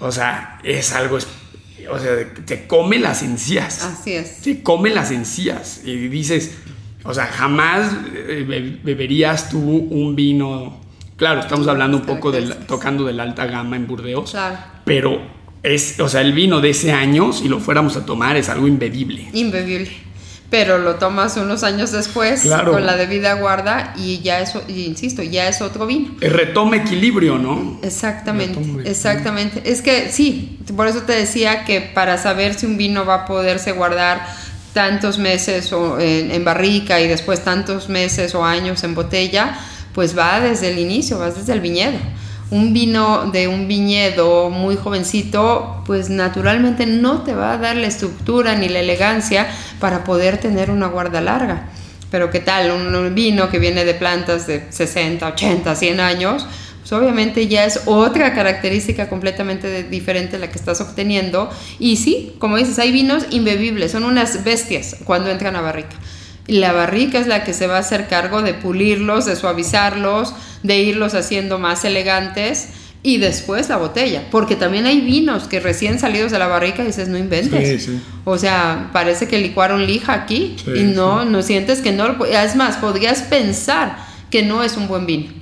o 0.00 0.12
sea, 0.12 0.58
es 0.62 0.92
algo, 0.92 1.16
o 1.16 1.98
sea, 1.98 2.34
te 2.44 2.66
come 2.66 2.98
las 2.98 3.22
encías. 3.22 3.82
Así 3.84 4.12
es. 4.12 4.42
Te 4.42 4.62
come 4.62 4.90
las 4.90 5.10
encías 5.10 5.80
y 5.82 6.08
dices, 6.08 6.58
o 7.04 7.14
sea, 7.14 7.24
jamás 7.24 7.90
eh, 8.14 8.78
beberías 8.84 9.48
tú 9.48 9.60
un 9.60 10.14
vino 10.14 10.84
Claro, 11.16 11.40
estamos 11.40 11.66
hablando 11.66 11.96
un 11.96 12.04
poco 12.04 12.30
del, 12.30 12.54
tocando 12.66 13.04
de 13.04 13.14
la 13.14 13.22
alta 13.22 13.46
gama 13.46 13.76
en 13.76 13.86
Burdeos. 13.86 14.30
Claro. 14.30 14.58
Pero 14.84 15.22
es, 15.62 15.98
o 15.98 16.08
sea, 16.08 16.20
el 16.20 16.32
vino 16.34 16.60
de 16.60 16.70
ese 16.70 16.92
año, 16.92 17.32
si 17.32 17.48
lo 17.48 17.58
fuéramos 17.58 17.96
a 17.96 18.04
tomar, 18.04 18.36
es 18.36 18.50
algo 18.50 18.66
imbebible. 18.66 19.28
Imbebible. 19.32 19.90
Pero 20.50 20.78
lo 20.78 20.94
tomas 20.96 21.36
unos 21.38 21.64
años 21.64 21.90
después 21.90 22.46
con 22.64 22.86
la 22.86 22.96
debida 22.96 23.34
guarda 23.34 23.94
y 23.96 24.20
ya 24.20 24.40
eso, 24.40 24.62
insisto, 24.68 25.22
ya 25.22 25.48
es 25.48 25.60
otro 25.60 25.86
vino. 25.86 26.14
Retoma 26.20 26.76
equilibrio, 26.76 27.36
¿no? 27.36 27.80
Exactamente, 27.82 28.60
exactamente. 28.88 29.62
Es 29.64 29.82
que 29.82 30.12
sí, 30.12 30.60
por 30.76 30.86
eso 30.86 31.02
te 31.02 31.14
decía 31.14 31.64
que 31.64 31.80
para 31.80 32.16
saber 32.16 32.54
si 32.54 32.66
un 32.66 32.76
vino 32.76 33.04
va 33.04 33.14
a 33.14 33.26
poderse 33.26 33.72
guardar 33.72 34.24
tantos 34.72 35.18
meses 35.18 35.72
o 35.72 35.98
en 35.98 36.44
barrica 36.44 37.00
y 37.00 37.08
después 37.08 37.42
tantos 37.42 37.88
meses 37.88 38.32
o 38.36 38.44
años 38.44 38.84
en 38.84 38.94
botella, 38.94 39.58
pues 39.96 40.16
va 40.16 40.40
desde 40.40 40.68
el 40.68 40.78
inicio, 40.78 41.18
va 41.18 41.30
desde 41.30 41.54
el 41.54 41.60
viñedo. 41.60 41.96
Un 42.50 42.74
vino 42.74 43.30
de 43.32 43.48
un 43.48 43.66
viñedo 43.66 44.50
muy 44.50 44.76
jovencito, 44.76 45.82
pues 45.86 46.10
naturalmente 46.10 46.84
no 46.84 47.22
te 47.22 47.34
va 47.34 47.54
a 47.54 47.56
dar 47.56 47.76
la 47.76 47.86
estructura 47.86 48.54
ni 48.56 48.68
la 48.68 48.80
elegancia 48.80 49.48
para 49.80 50.04
poder 50.04 50.36
tener 50.36 50.70
una 50.70 50.88
guarda 50.88 51.22
larga. 51.22 51.70
Pero 52.10 52.30
qué 52.30 52.40
tal, 52.40 52.72
un, 52.72 53.14
vino 53.14 53.48
que 53.48 53.58
viene 53.58 53.86
de 53.86 53.94
plantas 53.94 54.46
de 54.46 54.66
60, 54.68 55.28
80, 55.28 55.74
100 55.74 56.00
años, 56.00 56.46
pues 56.80 56.92
obviamente 56.92 57.48
ya 57.48 57.64
es 57.64 57.80
otra 57.86 58.34
característica 58.34 59.08
completamente 59.08 59.84
diferente 59.84 60.38
la 60.38 60.50
que 60.50 60.58
estás 60.58 60.82
obteniendo. 60.82 61.48
Y 61.78 61.96
sí, 61.96 62.34
como 62.38 62.58
dices, 62.58 62.78
hay 62.78 62.92
vinos 62.92 63.24
imbebibles, 63.30 63.92
son 63.92 64.04
unas 64.04 64.44
bestias 64.44 64.96
cuando 65.06 65.30
entran 65.30 65.56
a 65.56 65.62
barrica 65.62 65.96
la 66.46 66.72
barrica 66.72 67.18
es 67.18 67.26
la 67.26 67.44
que 67.44 67.52
se 67.52 67.66
va 67.66 67.76
a 67.76 67.80
hacer 67.80 68.08
cargo 68.08 68.42
de 68.42 68.54
pulirlos, 68.54 69.26
de 69.26 69.36
suavizarlos, 69.36 70.34
de 70.62 70.78
irlos 70.78 71.14
haciendo 71.14 71.58
más 71.58 71.84
elegantes 71.84 72.68
y 73.02 73.18
después 73.18 73.68
la 73.68 73.76
botella, 73.76 74.24
porque 74.32 74.56
también 74.56 74.84
hay 74.86 75.00
vinos 75.00 75.46
que 75.46 75.60
recién 75.60 76.00
salidos 76.00 76.32
de 76.32 76.40
la 76.40 76.48
barrica 76.48 76.82
dices, 76.82 77.08
no 77.08 77.16
inventes. 77.16 77.88
O 78.24 78.36
sea, 78.36 78.90
parece 78.92 79.28
que 79.28 79.38
licuaron 79.38 79.86
lija 79.86 80.12
aquí 80.12 80.56
y 80.66 80.82
no, 80.82 81.24
no 81.24 81.42
sientes 81.42 81.80
que 81.82 81.92
no, 81.92 82.24
es 82.24 82.56
más, 82.56 82.78
podrías 82.78 83.22
pensar 83.22 83.96
que 84.28 84.42
no 84.42 84.64
es 84.64 84.76
un 84.76 84.88
buen 84.88 85.06
vino. 85.06 85.32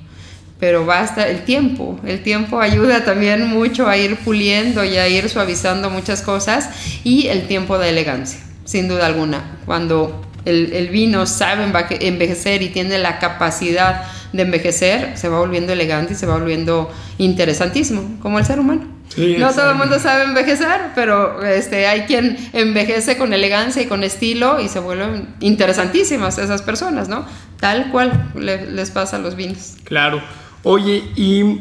Pero 0.60 0.84
basta 0.84 1.26
el 1.26 1.44
tiempo, 1.44 1.98
el 2.04 2.22
tiempo 2.22 2.60
ayuda 2.60 3.04
también 3.04 3.46
mucho 3.48 3.88
a 3.88 3.96
ir 3.96 4.16
puliendo 4.16 4.84
y 4.84 4.96
a 4.96 5.08
ir 5.08 5.30
suavizando 5.30 5.88
muchas 5.88 6.20
cosas 6.22 6.68
y 7.02 7.28
el 7.28 7.46
tiempo 7.46 7.78
de 7.78 7.88
elegancia, 7.88 8.40
sin 8.64 8.88
duda 8.88 9.06
alguna. 9.06 9.58
Cuando 9.64 10.22
el, 10.44 10.72
el 10.72 10.88
vino 10.88 11.26
sabe 11.26 11.64
envejecer 12.00 12.62
y 12.62 12.68
tiene 12.68 12.98
la 12.98 13.18
capacidad 13.18 14.04
de 14.34 14.42
envejecer, 14.42 15.16
se 15.16 15.28
va 15.28 15.38
volviendo 15.38 15.72
elegante 15.72 16.14
y 16.14 16.16
se 16.16 16.26
va 16.26 16.36
volviendo 16.36 16.90
interesantísimo, 17.18 18.18
como 18.20 18.40
el 18.40 18.44
ser 18.44 18.58
humano. 18.58 18.82
no 19.16 19.52
todo 19.52 19.70
el 19.70 19.76
mundo 19.76 20.00
sabe 20.00 20.24
envejecer, 20.24 20.90
pero 20.96 21.40
este, 21.44 21.86
hay 21.86 22.02
quien 22.02 22.36
envejece 22.52 23.16
con 23.16 23.32
elegancia 23.32 23.80
y 23.82 23.86
con 23.86 24.02
estilo 24.02 24.60
y 24.60 24.68
se 24.68 24.80
vuelven 24.80 25.36
interesantísimas 25.38 26.38
esas 26.38 26.62
personas, 26.62 27.08
¿no? 27.08 27.24
Tal 27.60 27.92
cual 27.92 28.32
les 28.34 28.90
pasa 28.90 29.16
a 29.16 29.18
los 29.20 29.36
vinos. 29.36 29.74
Claro. 29.84 30.20
Oye, 30.64 31.04
¿y 31.14 31.60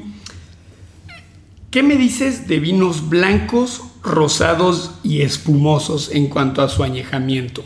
qué 1.70 1.84
me 1.84 1.96
dices 1.96 2.48
de 2.48 2.60
vinos 2.60 3.08
blancos, 3.08 3.84
rosados 4.02 4.96
y 5.04 5.22
espumosos 5.22 6.10
en 6.12 6.28
cuanto 6.28 6.64
a 6.64 6.70
su 6.70 6.84
añejamiento? 6.84 7.64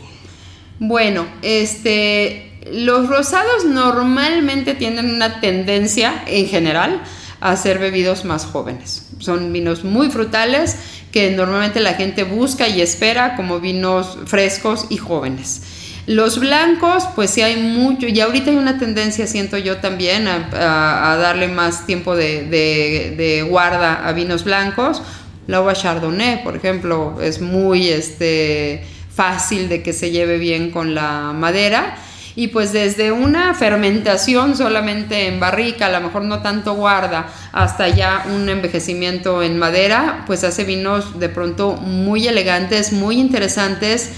Bueno, 0.80 1.26
este, 1.42 2.52
los 2.72 3.08
rosados 3.08 3.64
normalmente 3.64 4.74
tienen 4.74 5.10
una 5.14 5.40
tendencia 5.40 6.22
en 6.26 6.46
general 6.46 7.02
a 7.40 7.56
ser 7.56 7.78
bebidos 7.78 8.24
más 8.24 8.44
jóvenes. 8.46 9.08
Son 9.18 9.52
vinos 9.52 9.84
muy 9.84 10.10
frutales 10.10 10.76
que 11.12 11.30
normalmente 11.30 11.80
la 11.80 11.94
gente 11.94 12.24
busca 12.24 12.68
y 12.68 12.80
espera 12.80 13.36
como 13.36 13.60
vinos 13.60 14.18
frescos 14.26 14.86
y 14.88 14.98
jóvenes. 14.98 15.62
Los 16.06 16.40
blancos, 16.40 17.04
pues 17.14 17.30
sí 17.30 17.42
hay 17.42 17.56
mucho, 17.56 18.06
y 18.06 18.18
ahorita 18.20 18.50
hay 18.50 18.56
una 18.56 18.78
tendencia, 18.78 19.26
siento 19.26 19.58
yo 19.58 19.76
también, 19.76 20.26
a, 20.26 21.16
darle 21.20 21.48
más 21.48 21.84
tiempo 21.86 22.16
de, 22.16 22.44
de, 22.44 23.42
guarda 23.42 24.08
a 24.08 24.12
vinos 24.12 24.44
blancos. 24.44 25.02
La 25.46 25.60
uva 25.60 25.74
Chardonnay, 25.74 26.44
por 26.44 26.56
ejemplo, 26.56 27.20
es 27.20 27.42
muy 27.42 27.88
este, 27.88 28.86
fácil 29.18 29.68
de 29.68 29.82
que 29.82 29.92
se 29.92 30.12
lleve 30.12 30.38
bien 30.38 30.70
con 30.70 30.94
la 30.94 31.32
madera. 31.34 31.96
Y 32.36 32.48
pues 32.48 32.72
desde 32.72 33.10
una 33.10 33.52
fermentación 33.52 34.56
solamente 34.56 35.26
en 35.26 35.40
barrica, 35.40 35.86
a 35.86 35.90
lo 35.90 36.00
mejor 36.00 36.22
no 36.22 36.40
tanto 36.40 36.74
guarda, 36.74 37.26
hasta 37.50 37.88
ya 37.88 38.26
un 38.32 38.48
envejecimiento 38.48 39.42
en 39.42 39.58
madera, 39.58 40.22
pues 40.28 40.44
hace 40.44 40.62
vinos 40.62 41.18
de 41.18 41.28
pronto 41.28 41.72
muy 41.72 42.28
elegantes, 42.28 42.92
muy 42.92 43.18
interesantes, 43.18 44.10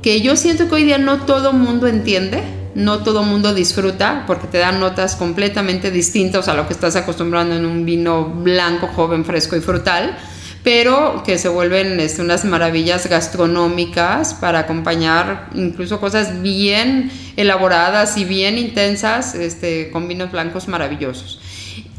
que 0.00 0.20
yo 0.20 0.36
siento 0.36 0.68
que 0.68 0.76
hoy 0.76 0.84
día 0.84 0.98
no 0.98 1.22
todo 1.22 1.52
mundo 1.52 1.88
entiende, 1.88 2.40
no 2.76 3.02
todo 3.02 3.24
mundo 3.24 3.52
disfruta, 3.52 4.22
porque 4.28 4.46
te 4.46 4.58
dan 4.58 4.78
notas 4.78 5.16
completamente 5.16 5.90
distintas 5.90 6.46
a 6.46 6.54
lo 6.54 6.68
que 6.68 6.72
estás 6.72 6.94
acostumbrando 6.94 7.56
en 7.56 7.66
un 7.66 7.84
vino 7.84 8.26
blanco, 8.26 8.86
joven, 8.94 9.24
fresco 9.24 9.56
y 9.56 9.60
frutal 9.60 10.16
pero 10.62 11.22
que 11.24 11.38
se 11.38 11.48
vuelven 11.48 11.98
este, 12.00 12.20
unas 12.20 12.44
maravillas 12.44 13.08
gastronómicas 13.08 14.34
para 14.34 14.60
acompañar 14.60 15.48
incluso 15.54 16.00
cosas 16.00 16.42
bien 16.42 17.10
elaboradas 17.36 18.18
y 18.18 18.24
bien 18.24 18.58
intensas 18.58 19.34
este, 19.34 19.90
con 19.90 20.06
vinos 20.06 20.30
blancos 20.30 20.68
maravillosos. 20.68 21.40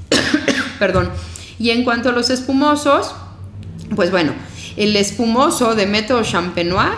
Perdón. 0.80 1.10
Y 1.58 1.72
en 1.72 1.84
cuanto 1.84 2.10
a 2.10 2.12
los 2.12 2.30
espumosos, 2.30 3.16
pues 3.96 4.12
bueno, 4.12 4.34
el 4.78 4.96
espumoso 4.96 5.76
de 5.76 5.86
método 5.88 6.24
champenois, 6.24 6.92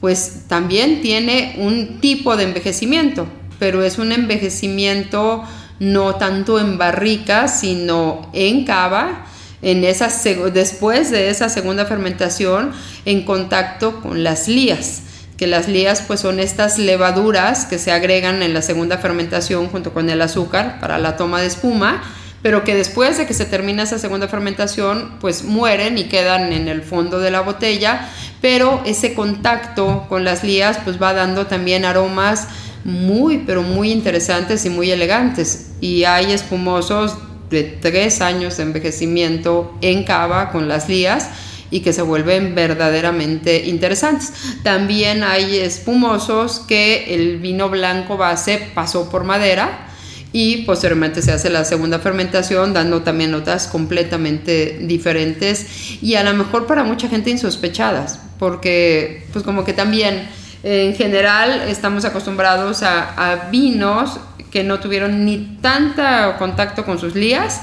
pues 0.00 0.44
también 0.46 1.00
tiene 1.00 1.56
un 1.58 2.00
tipo 2.00 2.36
de 2.36 2.44
envejecimiento, 2.44 3.26
pero 3.58 3.82
es 3.82 3.98
un 3.98 4.12
envejecimiento 4.12 5.42
no 5.80 6.16
tanto 6.16 6.58
en 6.58 6.78
barrica, 6.78 7.48
sino 7.48 8.30
en 8.32 8.64
cava 8.64 9.27
en 9.62 9.84
esa, 9.84 10.08
después 10.52 11.10
de 11.10 11.30
esa 11.30 11.48
segunda 11.48 11.84
fermentación 11.86 12.72
en 13.04 13.24
contacto 13.24 14.00
con 14.00 14.22
las 14.22 14.48
lías 14.48 15.02
que 15.38 15.46
las 15.46 15.68
lías 15.68 16.02
pues 16.06 16.20
son 16.20 16.40
estas 16.40 16.78
levaduras 16.78 17.64
que 17.64 17.78
se 17.78 17.92
agregan 17.92 18.42
en 18.42 18.52
la 18.52 18.60
segunda 18.60 18.98
fermentación 18.98 19.68
junto 19.68 19.94
con 19.94 20.10
el 20.10 20.20
azúcar 20.20 20.80
para 20.80 20.98
la 20.98 21.16
toma 21.16 21.40
de 21.40 21.46
espuma, 21.46 22.02
pero 22.42 22.64
que 22.64 22.74
después 22.74 23.18
de 23.18 23.26
que 23.26 23.34
se 23.34 23.46
termina 23.46 23.84
esa 23.84 24.00
segunda 24.00 24.26
fermentación 24.26 25.16
pues 25.20 25.44
mueren 25.44 25.96
y 25.96 26.04
quedan 26.04 26.52
en 26.52 26.66
el 26.66 26.82
fondo 26.82 27.20
de 27.20 27.30
la 27.30 27.40
botella, 27.40 28.08
pero 28.40 28.82
ese 28.84 29.14
contacto 29.14 30.06
con 30.08 30.24
las 30.24 30.42
lías 30.42 30.80
pues 30.82 31.00
va 31.00 31.14
dando 31.14 31.46
también 31.46 31.84
aromas 31.84 32.48
muy 32.84 33.38
pero 33.38 33.62
muy 33.62 33.92
interesantes 33.92 34.64
y 34.64 34.70
muy 34.70 34.90
elegantes. 34.90 35.70
Y 35.80 36.02
hay 36.02 36.32
espumosos 36.32 37.16
de 37.50 37.64
tres 37.64 38.20
años 38.20 38.56
de 38.56 38.64
envejecimiento 38.64 39.76
en 39.80 40.04
cava 40.04 40.50
con 40.50 40.68
las 40.68 40.88
lías 40.88 41.30
y 41.70 41.80
que 41.80 41.92
se 41.92 42.02
vuelven 42.02 42.54
verdaderamente 42.54 43.66
interesantes. 43.66 44.32
También 44.62 45.22
hay 45.22 45.56
espumosos 45.58 46.60
que 46.60 47.14
el 47.14 47.38
vino 47.38 47.68
blanco 47.68 48.16
base 48.16 48.68
pasó 48.74 49.10
por 49.10 49.24
madera 49.24 49.86
y 50.32 50.58
posteriormente 50.62 51.22
se 51.22 51.32
hace 51.32 51.50
la 51.50 51.64
segunda 51.64 51.98
fermentación 51.98 52.74
dando 52.74 53.02
también 53.02 53.30
notas 53.30 53.66
completamente 53.66 54.78
diferentes 54.82 56.02
y 56.02 56.14
a 56.16 56.22
lo 56.22 56.34
mejor 56.34 56.66
para 56.66 56.84
mucha 56.84 57.08
gente 57.08 57.30
insospechadas 57.30 58.20
porque 58.38 59.24
pues 59.32 59.44
como 59.44 59.64
que 59.64 59.72
también 59.72 60.28
en 60.62 60.94
general 60.94 61.62
estamos 61.68 62.04
acostumbrados 62.04 62.82
a, 62.82 63.48
vinos 63.50 64.18
que 64.50 64.64
no 64.64 64.80
tuvieron 64.80 65.24
ni 65.24 65.58
tanta 65.60 66.36
contacto 66.38 66.84
con 66.84 66.98
sus 66.98 67.14
lías, 67.14 67.62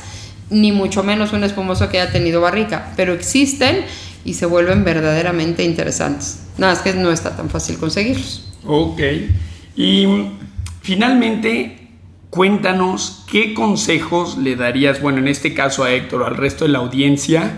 ni 0.49 0.71
mucho 0.71 1.03
menos 1.03 1.33
un 1.33 1.43
espumoso 1.43 1.89
que 1.89 1.99
haya 1.99 2.11
tenido 2.11 2.41
barrica, 2.41 2.93
pero 2.95 3.13
existen 3.13 3.85
y 4.23 4.35
se 4.35 4.45
vuelven 4.45 4.83
verdaderamente 4.83 5.63
interesantes. 5.63 6.43
Nada, 6.57 6.73
es 6.73 6.79
que 6.79 6.93
no 6.93 7.11
está 7.11 7.35
tan 7.35 7.49
fácil 7.49 7.77
conseguirlos. 7.77 8.47
Ok. 8.65 9.01
Y 9.75 10.07
finalmente, 10.81 11.89
cuéntanos 12.29 13.23
qué 13.29 13.53
consejos 13.53 14.37
le 14.37 14.55
darías, 14.55 15.01
bueno, 15.01 15.19
en 15.19 15.27
este 15.27 15.53
caso 15.53 15.83
a 15.83 15.91
Héctor 15.91 16.21
o 16.21 16.25
al 16.27 16.37
resto 16.37 16.65
de 16.65 16.71
la 16.71 16.79
audiencia, 16.79 17.51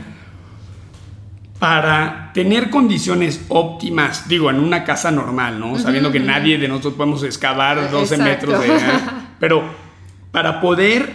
para 1.59 2.31
tener 2.33 2.69
condiciones 2.69 3.45
óptimas, 3.47 4.27
digo, 4.27 4.49
en 4.49 4.59
una 4.59 4.83
casa 4.83 5.09
normal, 5.11 5.59
¿no? 5.59 5.79
Sabiendo 5.79 6.11
que 6.11 6.19
nadie 6.19 6.57
de 6.57 6.67
nosotros 6.67 6.93
podemos 6.93 7.23
excavar 7.23 7.89
12 7.89 8.17
metros 8.17 8.61
de... 8.61 8.69
Pero 9.39 9.63
para 10.31 10.61
poder 10.61 11.11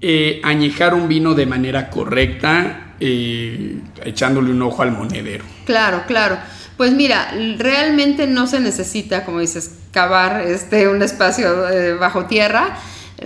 eh, 0.00 0.40
añejar 0.42 0.94
un 0.94 1.06
vino 1.08 1.34
de 1.34 1.44
manera 1.44 1.90
correcta, 1.90 2.94
eh, 2.98 3.78
echándole 4.04 4.50
un 4.50 4.62
ojo 4.62 4.82
al 4.82 4.92
monedero. 4.92 5.44
Claro, 5.66 6.04
claro. 6.06 6.38
Pues 6.78 6.92
mira, 6.92 7.32
realmente 7.58 8.26
no 8.26 8.46
se 8.46 8.60
necesita, 8.60 9.24
como 9.24 9.40
dices, 9.40 9.78
cavar 9.92 10.40
este, 10.42 10.88
un 10.88 11.02
espacio 11.02 11.68
eh, 11.68 11.94
bajo 11.94 12.24
tierra. 12.24 12.78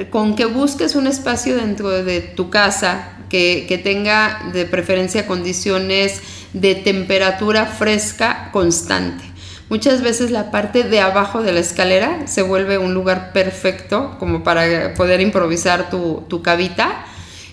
Con 0.08 0.34
que 0.34 0.46
busques 0.46 0.96
un 0.96 1.06
espacio 1.06 1.54
dentro 1.54 1.90
de 1.90 2.22
tu 2.22 2.48
casa 2.48 3.18
que, 3.32 3.80
tenga 3.82 4.50
de 4.52 4.66
preferencia 4.66 5.26
condiciones 5.26 6.20
de 6.52 6.74
temperatura 6.74 7.64
fresca 7.64 8.50
constante. 8.52 9.24
Muchas 9.70 10.02
veces 10.02 10.30
la 10.30 10.50
parte 10.50 10.82
de 10.84 11.00
abajo 11.00 11.42
de 11.42 11.52
la 11.52 11.60
escalera 11.60 12.26
se 12.26 12.42
vuelve 12.42 12.76
un 12.76 12.92
lugar 12.92 13.32
perfecto 13.32 14.16
como 14.18 14.44
para 14.44 14.92
poder 14.92 15.22
improvisar 15.22 15.88
tu, 15.88 16.24
tu 16.28 16.42
cavita, 16.42 17.06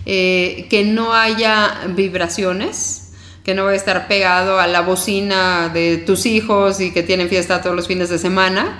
eh, 0.05 0.67
que 0.69 0.83
no 0.83 1.13
haya 1.13 1.79
vibraciones, 1.87 3.13
que 3.45 3.53
no 3.53 3.63
vaya 3.63 3.75
a 3.75 3.77
estar 3.77 4.07
pegado 4.09 4.59
a 4.59 4.67
la 4.67 4.81
bocina 4.81 5.69
de 5.69 5.95
tus 5.95 6.25
hijos 6.25 6.81
y 6.81 6.91
que 6.91 7.03
tienen 7.03 7.29
fiesta 7.29 7.61
todos 7.61 7.75
los 7.75 7.87
fines 7.87 8.09
de 8.09 8.19
semana. 8.19 8.79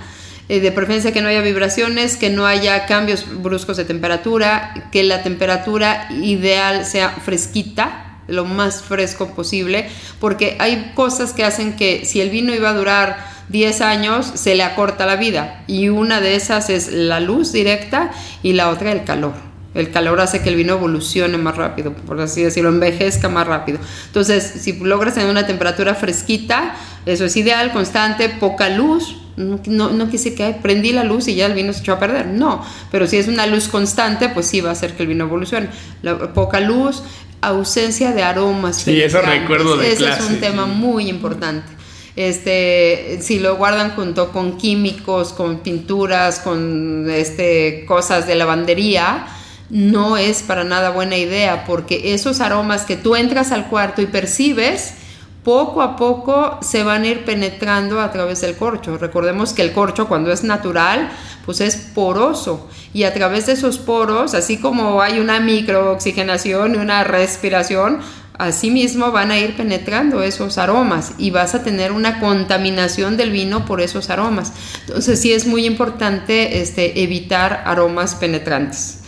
Eh, 0.50 0.58
de 0.58 0.72
preferencia 0.72 1.12
que 1.12 1.22
no 1.22 1.28
haya 1.28 1.42
vibraciones, 1.42 2.16
que 2.16 2.28
no 2.28 2.44
haya 2.44 2.86
cambios 2.86 3.24
bruscos 3.40 3.76
de 3.76 3.84
temperatura, 3.84 4.88
que 4.90 5.04
la 5.04 5.22
temperatura 5.22 6.08
ideal 6.10 6.84
sea 6.84 7.10
fresquita, 7.10 8.18
lo 8.26 8.44
más 8.44 8.82
fresco 8.82 9.28
posible, 9.28 9.88
porque 10.18 10.56
hay 10.58 10.90
cosas 10.96 11.34
que 11.34 11.44
hacen 11.44 11.76
que 11.76 12.04
si 12.04 12.20
el 12.20 12.30
vino 12.30 12.52
iba 12.52 12.70
a 12.70 12.72
durar 12.72 13.24
10 13.50 13.80
años, 13.80 14.26
se 14.34 14.56
le 14.56 14.64
acorta 14.64 15.06
la 15.06 15.14
vida. 15.14 15.62
Y 15.68 15.88
una 15.88 16.20
de 16.20 16.34
esas 16.34 16.68
es 16.68 16.90
la 16.90 17.20
luz 17.20 17.52
directa 17.52 18.10
y 18.42 18.54
la 18.54 18.70
otra 18.70 18.90
el 18.90 19.04
calor. 19.04 19.34
El 19.72 19.92
calor 19.92 20.20
hace 20.20 20.42
que 20.42 20.48
el 20.48 20.56
vino 20.56 20.72
evolucione 20.72 21.38
más 21.38 21.56
rápido, 21.56 21.92
por 21.92 22.20
así 22.20 22.42
decirlo, 22.42 22.70
envejezca 22.70 23.28
más 23.28 23.46
rápido. 23.46 23.78
Entonces, 24.06 24.42
si 24.42 24.72
logras 24.72 25.14
tener 25.14 25.30
una 25.30 25.46
temperatura 25.46 25.94
fresquita, 25.94 26.74
eso 27.06 27.24
es 27.24 27.36
ideal, 27.36 27.70
constante, 27.70 28.28
poca 28.28 28.68
luz, 28.68 29.19
No, 29.36 29.90
no 29.90 30.10
quise 30.10 30.34
que 30.34 30.56
prendí 30.60 30.92
la 30.92 31.04
luz 31.04 31.28
y 31.28 31.34
ya 31.34 31.46
el 31.46 31.54
vino 31.54 31.72
se 31.72 31.80
echó 31.80 31.94
a 31.94 31.98
perder. 31.98 32.26
No, 32.26 32.64
pero 32.90 33.06
si 33.06 33.16
es 33.16 33.28
una 33.28 33.46
luz 33.46 33.68
constante, 33.68 34.28
pues 34.28 34.46
sí 34.46 34.60
va 34.60 34.70
a 34.70 34.72
hacer 34.72 34.94
que 34.94 35.02
el 35.02 35.08
vino 35.08 35.24
evolucione. 35.24 35.68
La 36.02 36.32
poca 36.32 36.60
luz, 36.60 37.02
ausencia 37.40 38.12
de 38.12 38.22
aromas. 38.22 38.76
Sí, 38.76 39.00
eso 39.00 39.20
recuerdo 39.22 39.76
de 39.76 39.92
Ese 39.92 40.08
es 40.08 40.20
un 40.20 40.40
tema 40.40 40.66
muy 40.66 41.08
importante. 41.08 41.80
Este, 42.16 43.18
si 43.22 43.38
lo 43.38 43.56
guardan 43.56 43.92
junto 43.92 44.32
con 44.32 44.58
químicos, 44.58 45.32
con 45.32 45.60
pinturas, 45.60 46.40
con 46.40 47.08
este, 47.10 47.84
cosas 47.86 48.26
de 48.26 48.34
lavandería, 48.34 49.26
no 49.70 50.16
es 50.16 50.42
para 50.42 50.64
nada 50.64 50.90
buena 50.90 51.16
idea 51.16 51.64
porque 51.64 52.12
esos 52.12 52.40
aromas 52.40 52.82
que 52.82 52.96
tú 52.96 53.14
entras 53.14 53.52
al 53.52 53.68
cuarto 53.68 54.02
y 54.02 54.06
percibes, 54.06 54.94
poco 55.44 55.80
a 55.82 55.96
poco 55.96 56.58
se 56.60 56.82
van 56.82 57.02
a 57.02 57.08
ir 57.08 57.24
penetrando 57.24 58.00
a 58.00 58.12
través 58.12 58.40
del 58.42 58.56
corcho. 58.56 58.98
Recordemos 58.98 59.52
que 59.52 59.62
el 59.62 59.72
corcho 59.72 60.06
cuando 60.06 60.32
es 60.32 60.44
natural, 60.44 61.10
pues 61.46 61.60
es 61.60 61.76
poroso 61.76 62.68
y 62.92 63.04
a 63.04 63.14
través 63.14 63.46
de 63.46 63.52
esos 63.52 63.78
poros, 63.78 64.34
así 64.34 64.58
como 64.58 65.00
hay 65.00 65.18
una 65.18 65.40
microoxigenación 65.40 66.74
y 66.74 66.78
una 66.78 67.04
respiración, 67.04 68.00
asimismo 68.38 69.12
van 69.12 69.30
a 69.30 69.38
ir 69.38 69.56
penetrando 69.56 70.22
esos 70.22 70.58
aromas 70.58 71.12
y 71.18 71.30
vas 71.30 71.54
a 71.54 71.62
tener 71.62 71.92
una 71.92 72.20
contaminación 72.20 73.16
del 73.16 73.30
vino 73.30 73.64
por 73.64 73.80
esos 73.80 74.10
aromas. 74.10 74.52
Entonces 74.86 75.20
sí 75.20 75.32
es 75.32 75.46
muy 75.46 75.66
importante 75.66 76.60
este, 76.60 77.02
evitar 77.02 77.62
aromas 77.66 78.14
penetrantes. 78.14 78.99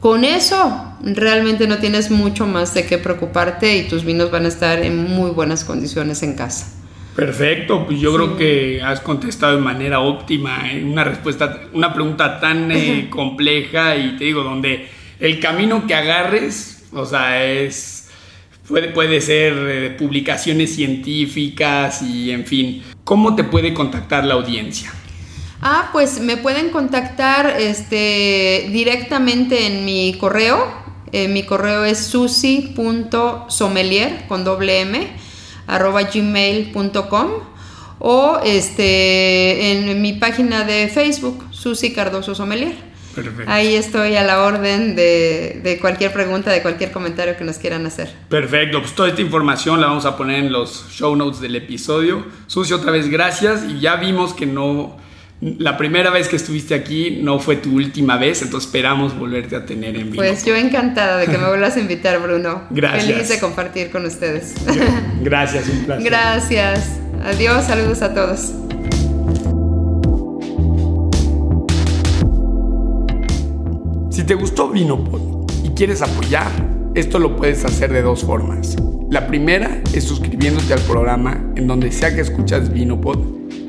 Con 0.00 0.24
eso 0.24 0.94
realmente 1.02 1.66
no 1.66 1.78
tienes 1.78 2.10
mucho 2.10 2.46
más 2.46 2.72
de 2.72 2.86
qué 2.86 2.96
preocuparte 2.96 3.76
y 3.76 3.86
tus 3.88 4.04
vinos 4.04 4.30
van 4.30 4.46
a 4.46 4.48
estar 4.48 4.82
en 4.82 4.96
muy 4.96 5.30
buenas 5.30 5.64
condiciones 5.64 6.22
en 6.22 6.34
casa. 6.34 6.74
Perfecto, 7.14 7.84
pues 7.86 8.00
yo 8.00 8.14
creo 8.14 8.36
que 8.36 8.80
has 8.82 9.00
contestado 9.00 9.56
de 9.56 9.62
manera 9.62 10.00
óptima 10.00 10.72
en 10.72 10.86
una 10.86 11.04
respuesta, 11.04 11.64
una 11.74 11.92
pregunta 11.92 12.40
tan 12.40 12.72
eh, 12.72 13.08
compleja 13.10 13.96
y 13.96 14.16
te 14.16 14.24
digo, 14.24 14.42
donde 14.42 14.88
el 15.18 15.38
camino 15.38 15.86
que 15.86 15.94
agarres, 15.94 16.88
o 16.92 17.04
sea, 17.04 17.44
es 17.44 18.08
puede, 18.66 18.88
puede 18.88 19.20
ser 19.20 19.52
eh, 19.68 19.90
publicaciones 19.98 20.74
científicas 20.74 22.00
y 22.00 22.30
en 22.30 22.46
fin. 22.46 22.82
¿Cómo 23.04 23.34
te 23.34 23.44
puede 23.44 23.74
contactar 23.74 24.24
la 24.24 24.34
audiencia? 24.34 24.90
Ah, 25.62 25.90
pues 25.92 26.20
me 26.20 26.38
pueden 26.38 26.70
contactar 26.70 27.56
este, 27.58 28.70
directamente 28.72 29.66
en 29.66 29.84
mi 29.84 30.16
correo. 30.18 30.66
Eh, 31.12 31.28
mi 31.28 31.42
correo 31.42 31.84
es 31.84 31.98
susi.sommelier 31.98 34.26
con 34.28 34.44
doble 34.44 34.80
m 34.80 35.06
arroba 35.66 36.02
gmail.com 36.02 37.30
o 37.98 38.40
este, 38.42 39.72
en 39.72 40.00
mi 40.00 40.14
página 40.14 40.64
de 40.64 40.88
Facebook, 40.88 41.44
Susi 41.50 41.92
Cardoso 41.92 42.34
Sommelier. 42.34 42.74
Perfecto. 43.14 43.50
Ahí 43.50 43.74
estoy 43.74 44.16
a 44.16 44.24
la 44.24 44.42
orden 44.42 44.96
de, 44.96 45.60
de, 45.62 45.78
cualquier 45.78 46.10
pregunta, 46.12 46.50
de 46.50 46.62
cualquier 46.62 46.92
comentario 46.92 47.36
que 47.36 47.44
nos 47.44 47.58
quieran 47.58 47.84
hacer. 47.84 48.10
Perfecto, 48.28 48.80
pues 48.80 48.94
toda 48.94 49.10
esta 49.10 49.20
información 49.20 49.78
la 49.80 49.88
vamos 49.88 50.06
a 50.06 50.16
poner 50.16 50.38
en 50.38 50.50
los 50.52 50.86
show 50.90 51.14
notes 51.14 51.40
del 51.40 51.56
episodio. 51.56 52.24
Susi, 52.46 52.72
otra 52.72 52.92
vez 52.92 53.08
gracias 53.08 53.64
y 53.68 53.80
ya 53.80 53.96
vimos 53.96 54.32
que 54.32 54.46
no 54.46 54.96
la 55.40 55.78
primera 55.78 56.10
vez 56.10 56.28
que 56.28 56.36
estuviste 56.36 56.74
aquí 56.74 57.20
no 57.22 57.38
fue 57.38 57.56
tu 57.56 57.74
última 57.74 58.18
vez, 58.18 58.42
entonces 58.42 58.66
esperamos 58.66 59.18
volverte 59.18 59.56
a 59.56 59.64
tener 59.64 59.96
en 59.96 60.10
vivo. 60.10 60.16
Pues 60.16 60.44
yo 60.44 60.54
encantada 60.54 61.16
de 61.16 61.26
que 61.26 61.38
me 61.38 61.48
vuelvas 61.48 61.76
a 61.76 61.80
invitar, 61.80 62.20
Bruno. 62.20 62.64
Gracias. 62.68 63.06
Feliz 63.06 63.28
de 63.30 63.38
compartir 63.38 63.90
con 63.90 64.04
ustedes. 64.04 64.54
Gracias, 65.22 65.66
un 65.68 65.84
placer. 65.84 66.04
Gracias. 66.04 67.00
Adiós, 67.24 67.64
saludos 67.64 68.02
a 68.02 68.12
todos. 68.12 68.52
Si 74.10 74.24
te 74.24 74.34
gustó 74.34 74.68
Vinopod 74.68 75.50
y 75.64 75.70
quieres 75.70 76.02
apoyar, 76.02 76.50
esto 76.94 77.18
lo 77.18 77.36
puedes 77.36 77.64
hacer 77.64 77.90
de 77.92 78.02
dos 78.02 78.24
formas. 78.24 78.76
La 79.08 79.26
primera 79.26 79.80
es 79.94 80.04
suscribiéndote 80.04 80.74
al 80.74 80.80
programa 80.80 81.42
en 81.56 81.66
donde 81.66 81.90
sea 81.92 82.14
que 82.14 82.20
escuchas 82.20 82.70
Vinopod 82.70 83.18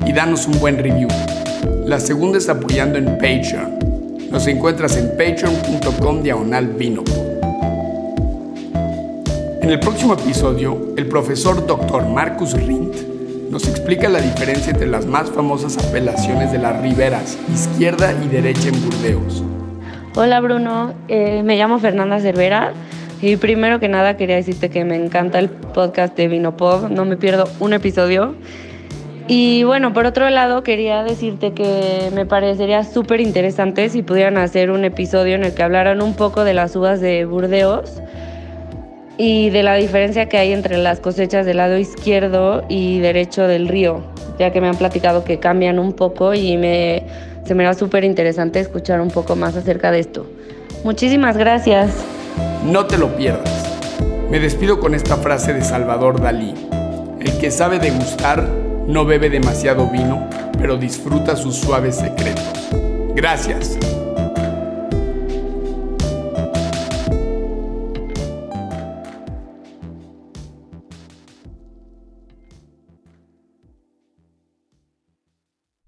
y 0.06 0.12
danos 0.12 0.46
un 0.46 0.60
buen 0.60 0.76
review. 0.76 1.08
La 1.92 2.00
segunda 2.00 2.38
es 2.38 2.48
apoyando 2.48 2.96
en 2.96 3.04
Patreon. 3.04 4.30
Nos 4.30 4.46
encuentras 4.46 4.96
en 4.96 5.10
patreon.com 5.10 6.22
diagonal 6.22 6.68
vino. 6.68 7.04
En 9.60 9.68
el 9.68 9.78
próximo 9.78 10.14
episodio, 10.14 10.94
el 10.96 11.06
profesor 11.06 11.66
Dr. 11.66 12.08
Marcus 12.08 12.54
Rindt 12.54 12.96
nos 13.50 13.68
explica 13.68 14.08
la 14.08 14.22
diferencia 14.22 14.72
entre 14.72 14.86
las 14.86 15.04
más 15.04 15.30
famosas 15.32 15.76
apelaciones 15.86 16.50
de 16.50 16.60
las 16.60 16.80
riberas, 16.80 17.36
izquierda 17.52 18.14
y 18.24 18.28
derecha 18.28 18.70
en 18.70 18.84
Burdeos. 18.86 19.42
Hola 20.16 20.40
Bruno, 20.40 20.94
eh, 21.08 21.42
me 21.42 21.58
llamo 21.58 21.78
Fernanda 21.78 22.20
Cervera 22.20 22.72
y 23.20 23.36
primero 23.36 23.80
que 23.80 23.88
nada 23.88 24.16
quería 24.16 24.36
decirte 24.36 24.70
que 24.70 24.86
me 24.86 24.96
encanta 24.96 25.38
el 25.38 25.50
podcast 25.50 26.16
de 26.16 26.28
Vinopod, 26.28 26.88
no 26.88 27.04
me 27.04 27.18
pierdo 27.18 27.50
un 27.60 27.74
episodio 27.74 28.34
y 29.28 29.64
bueno, 29.64 29.92
por 29.92 30.06
otro 30.06 30.28
lado, 30.30 30.62
quería 30.62 31.02
decirte 31.02 31.52
que 31.52 32.10
me 32.14 32.26
parecería 32.26 32.84
súper 32.84 33.20
interesante 33.20 33.88
si 33.88 34.02
pudieran 34.02 34.36
hacer 34.38 34.70
un 34.70 34.84
episodio 34.84 35.34
en 35.34 35.44
el 35.44 35.54
que 35.54 35.62
hablaran 35.62 36.02
un 36.02 36.14
poco 36.14 36.44
de 36.44 36.54
las 36.54 36.74
uvas 36.76 37.00
de 37.00 37.24
Burdeos 37.24 38.02
y 39.18 39.50
de 39.50 39.62
la 39.62 39.74
diferencia 39.74 40.28
que 40.28 40.38
hay 40.38 40.52
entre 40.52 40.78
las 40.78 41.00
cosechas 41.00 41.46
del 41.46 41.58
lado 41.58 41.78
izquierdo 41.78 42.64
y 42.68 43.00
derecho 43.00 43.46
del 43.46 43.68
río, 43.68 44.02
ya 44.38 44.50
que 44.50 44.60
me 44.60 44.68
han 44.68 44.76
platicado 44.76 45.24
que 45.24 45.38
cambian 45.38 45.78
un 45.78 45.92
poco 45.92 46.34
y 46.34 46.56
me, 46.56 47.04
se 47.44 47.54
me 47.54 47.64
da 47.64 47.74
súper 47.74 48.04
interesante 48.04 48.60
escuchar 48.60 49.00
un 49.00 49.10
poco 49.10 49.36
más 49.36 49.56
acerca 49.56 49.90
de 49.90 50.00
esto. 50.00 50.26
Muchísimas 50.84 51.36
gracias. 51.36 51.92
No 52.64 52.86
te 52.86 52.98
lo 52.98 53.14
pierdas. 53.16 53.78
Me 54.30 54.40
despido 54.40 54.80
con 54.80 54.94
esta 54.94 55.16
frase 55.16 55.52
de 55.52 55.62
Salvador 55.62 56.20
Dalí. 56.20 56.54
El 57.20 57.38
que 57.38 57.50
sabe 57.50 57.78
degustar 57.78 58.61
no 58.86 59.04
bebe 59.04 59.30
demasiado 59.30 59.88
vino, 59.88 60.28
pero 60.58 60.76
disfruta 60.76 61.36
sus 61.36 61.56
suaves 61.56 61.96
secretos. 61.96 62.68
Gracias. 63.14 63.78